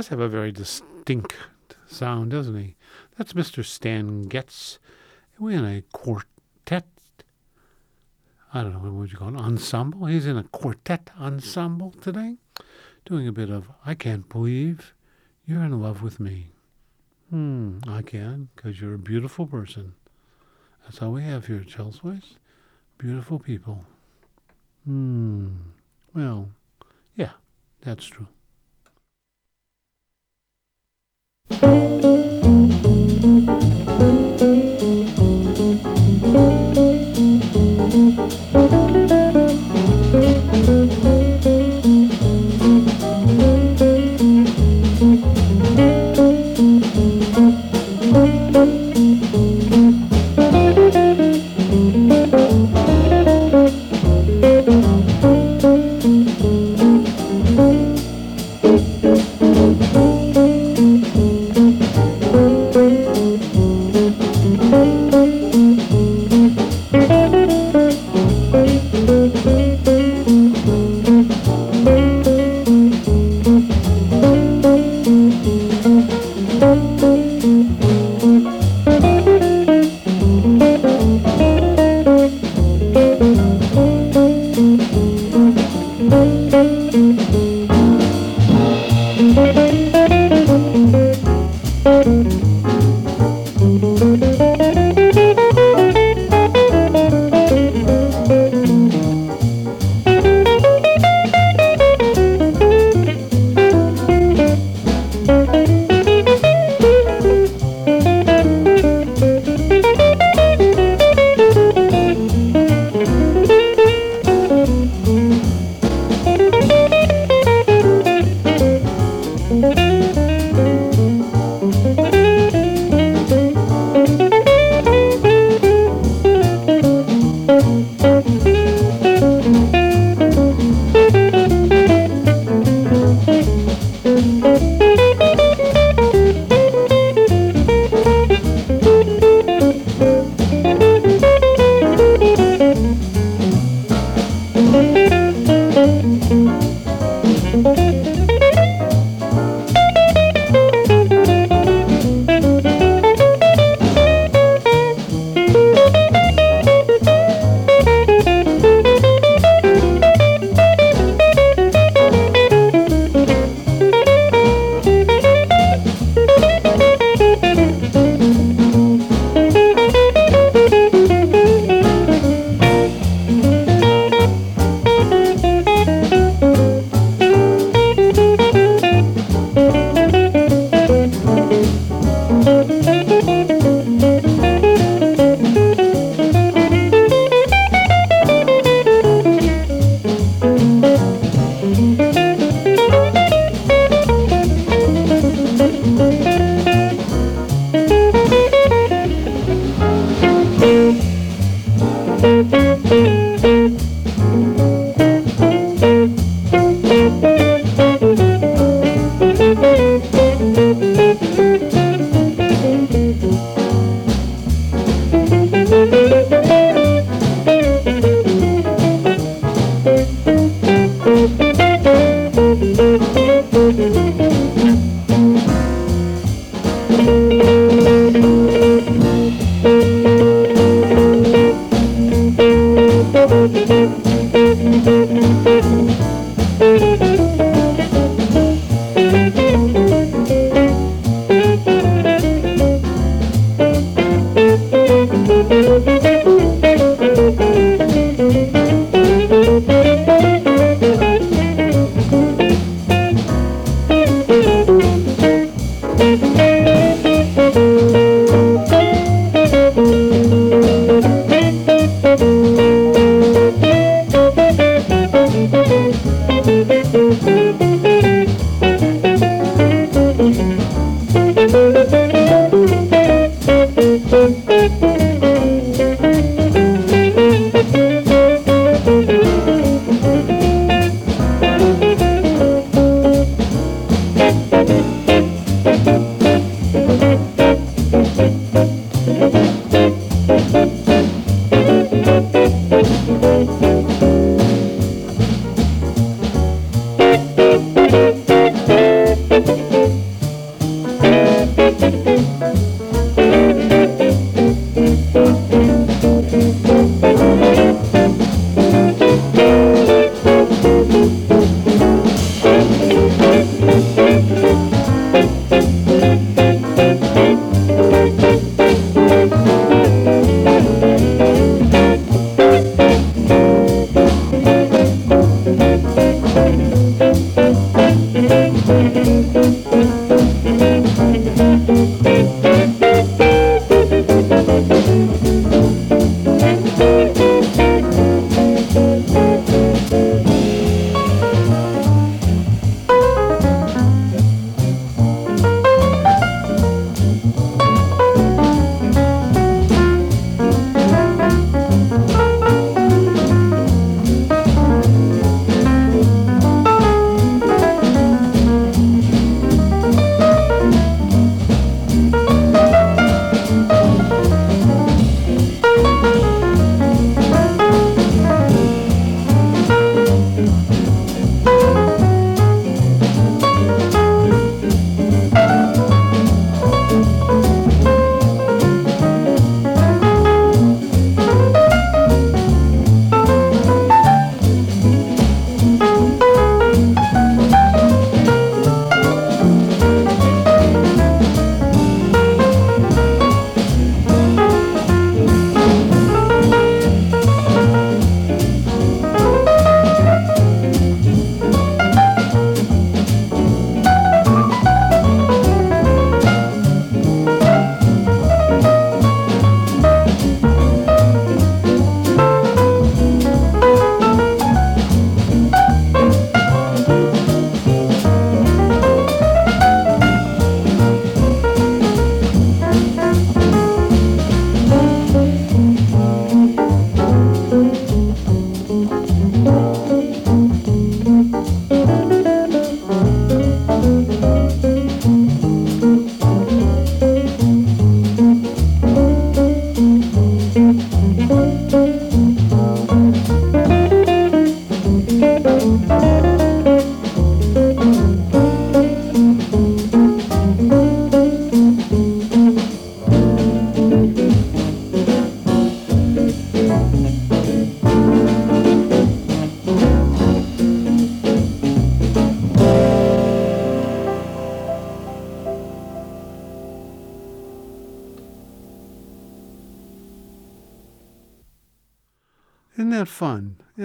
Does 0.02 0.08
have 0.08 0.18
a 0.18 0.28
very 0.28 0.50
distinct 0.50 1.36
sound, 1.86 2.32
doesn't 2.32 2.56
he? 2.56 2.74
That's 3.16 3.34
Mr. 3.34 3.64
Stan 3.64 4.22
Getz. 4.22 4.80
We're 5.38 5.58
in 5.58 5.64
a 5.64 5.82
quartet. 5.92 6.88
I 8.52 8.64
don't 8.64 8.72
know 8.72 8.80
what 8.80 8.92
would 8.94 9.12
you 9.12 9.18
call 9.18 9.28
it, 9.28 9.36
ensemble. 9.36 10.06
He's 10.06 10.26
in 10.26 10.36
a 10.36 10.42
quartet 10.42 11.10
ensemble 11.20 11.92
today, 11.92 12.38
doing 13.04 13.28
a 13.28 13.32
bit 13.32 13.48
of 13.48 13.70
"I 13.86 13.94
Can't 13.94 14.28
Believe 14.28 14.92
You're 15.46 15.62
in 15.62 15.80
Love 15.80 16.02
with 16.02 16.18
Me." 16.18 16.48
Hmm, 17.30 17.78
I 17.86 18.02
can, 18.02 18.48
because 18.56 18.80
you're 18.80 18.94
a 18.94 18.98
beautiful 18.98 19.46
person. 19.46 19.94
That's 20.82 21.00
all 21.00 21.12
we 21.12 21.22
have 21.22 21.46
here 21.46 21.60
at 21.60 21.68
Chelsea 21.68 22.22
Beautiful 22.98 23.38
people. 23.38 23.84
Hmm. 24.84 25.50
Well, 26.12 26.48
yeah, 27.14 27.34
that's 27.82 28.06
true. 28.06 28.26
thank 31.62 32.02
you. 39.10 39.21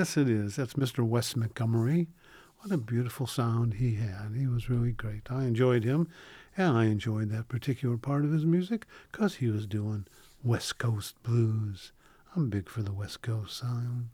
Yes, 0.08 0.16
it 0.16 0.30
is. 0.30 0.56
That's 0.56 0.76
Mr. 0.76 1.06
Wes 1.06 1.36
Montgomery. 1.36 2.08
What 2.60 2.72
a 2.72 2.78
beautiful 2.78 3.28
sound 3.28 3.74
he 3.74 3.96
had. 3.96 4.32
He 4.38 4.48
was 4.48 4.70
really 4.70 4.94
great. 4.94 5.30
I 5.30 5.44
enjoyed 5.44 5.84
him, 5.84 6.08
and 6.56 6.78
I 6.78 6.86
enjoyed 6.86 7.30
that 7.32 7.50
particular 7.50 7.98
part 7.98 8.24
of 8.24 8.32
his 8.32 8.46
music 8.46 8.86
because 9.12 9.36
he 9.36 9.50
was 9.50 9.68
doing 9.68 10.08
West 10.42 10.78
Coast 10.78 11.22
blues. 11.24 11.92
I'm 12.34 12.50
big 12.50 12.70
for 12.70 12.82
the 12.82 12.94
West 12.94 13.22
Coast 13.22 13.58
sound, 13.58 14.08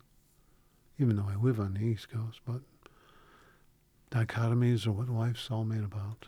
even 0.98 1.14
though 1.14 1.28
I 1.30 1.36
live 1.36 1.60
on 1.60 1.74
the 1.74 1.84
East 1.84 2.08
Coast, 2.08 2.40
but 2.44 2.62
dichotomies 4.10 4.88
are 4.88 4.92
what 4.92 5.08
life's 5.08 5.48
all 5.48 5.64
made 5.64 5.84
about. 5.84 6.26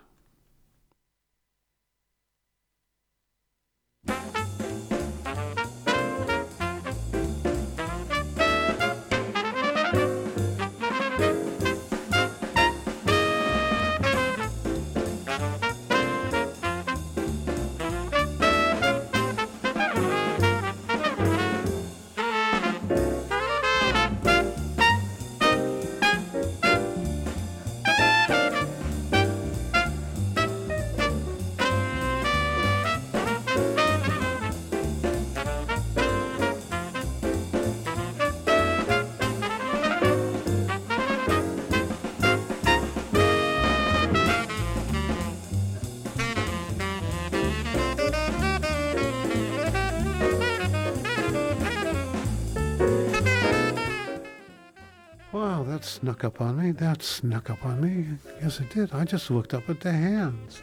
Snuck 55.97 56.24
up 56.24 56.43
on 56.43 56.62
me. 56.62 56.73
That 56.73 57.02
snuck 57.02 57.48
up 57.48 57.64
on 57.64 57.81
me. 57.81 58.18
Yes, 58.43 58.60
it 58.60 58.68
did. 58.68 58.93
I 58.93 59.06
just 59.06 59.31
looked 59.31 59.55
up 59.55 59.70
at 59.70 59.81
the 59.81 59.93
hands 59.93 60.60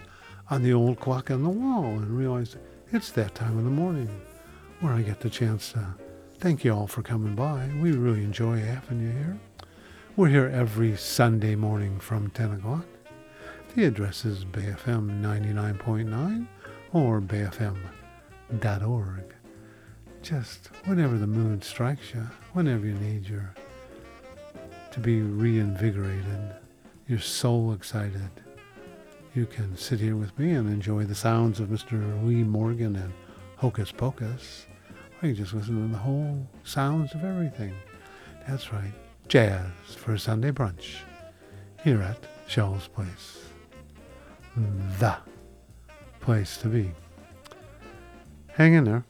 on 0.51 0.61
the 0.61 0.73
old 0.73 0.99
clock 0.99 1.31
on 1.31 1.41
the 1.41 1.49
wall 1.49 1.85
and 1.85 2.15
realized 2.15 2.57
it's 2.91 3.10
that 3.14 3.34
time 3.34 3.57
of 3.57 3.64
the 3.64 3.72
morning 3.72 4.22
where 4.80 4.93
I 4.93 5.01
get 5.01 5.22
the 5.22 5.31
chance 5.31 5.72
to 5.72 5.95
thank 6.38 6.64
you 6.64 6.72
all 6.72 6.85
for 6.85 7.01
coming 7.01 7.34
by. 7.34 7.68
We 7.81 7.93
really 7.93 8.23
enjoy 8.23 8.60
having 8.60 9.01
you 9.01 9.10
here. 9.10 9.39
We're 10.15 10.30
here 10.30 10.51
every 10.53 10.95
Sunday 10.97 11.55
morning 11.55 11.99
from 11.99 12.30
10 12.30 12.51
o'clock. 12.51 12.85
The 13.76 13.85
address 13.85 14.26
is 14.26 14.45
BFM 14.45 15.19
99.9 15.19 16.47
or 16.93 17.22
bayfm.org. 17.22 17.73
Just 20.22 20.69
whenever 20.85 21.18
the 21.18 21.26
mood 21.26 21.64
strikes 21.64 22.14
you, 22.14 22.30
whenever 22.53 22.85
you 22.85 22.93
need 22.93 23.27
your 23.27 23.55
to 24.94 24.99
be 24.99 25.22
reinvigorated, 25.22 26.53
your 27.07 27.18
soul 27.18 27.74
excited, 27.74 28.30
you 29.34 29.48
can 29.48 29.76
sit 29.76 29.99
here 29.99 30.15
with 30.15 30.38
me 30.38 30.52
and 30.52 30.70
enjoy 30.70 31.03
the 31.03 31.15
sounds 31.15 31.60
of 31.60 31.70
Mr. 31.70 32.24
Lee 32.24 32.44
Morgan 32.44 32.95
and 32.95 33.11
Hocus 33.57 33.91
Pocus, 33.91 34.68
or 35.20 35.30
you 35.30 35.34
just 35.34 35.56
listen 35.56 35.82
to 35.82 35.91
the 35.91 35.98
whole 35.98 36.48
sounds 36.64 37.15
of 37.15 37.24
everything. 37.24 37.74
That's 38.48 38.72
right, 38.72 38.94
jazz 39.28 39.65
for 39.98 40.15
Sunday 40.15 40.52
brunch 40.52 40.98
here 41.84 42.03
at 42.03 42.24
Shel's 42.48 42.88
Place. 42.88 43.45
The 44.99 45.18
place 46.22 46.57
to 46.57 46.68
be. 46.68 46.91
Hang 48.49 48.76
in 48.76 48.84
there. 48.84 49.03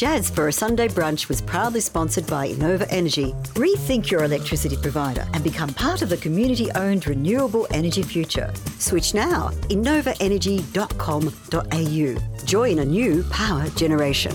Jazz 0.00 0.30
for 0.30 0.48
a 0.48 0.52
Sunday 0.52 0.88
Brunch 0.88 1.28
was 1.28 1.42
proudly 1.42 1.80
sponsored 1.80 2.26
by 2.26 2.48
Enova 2.48 2.86
Energy. 2.88 3.34
Rethink 3.52 4.10
your 4.10 4.24
electricity 4.24 4.78
provider 4.78 5.28
and 5.34 5.44
become 5.44 5.74
part 5.74 6.00
of 6.00 6.08
the 6.08 6.16
community 6.16 6.70
owned 6.74 7.06
renewable 7.06 7.66
energy 7.70 8.02
future. 8.02 8.50
Switch 8.78 9.12
now. 9.12 9.50
EnovaEnergy.com.au. 9.68 12.44
Join 12.46 12.78
a 12.78 12.84
new 12.86 13.22
power 13.24 13.68
generation. 13.76 14.32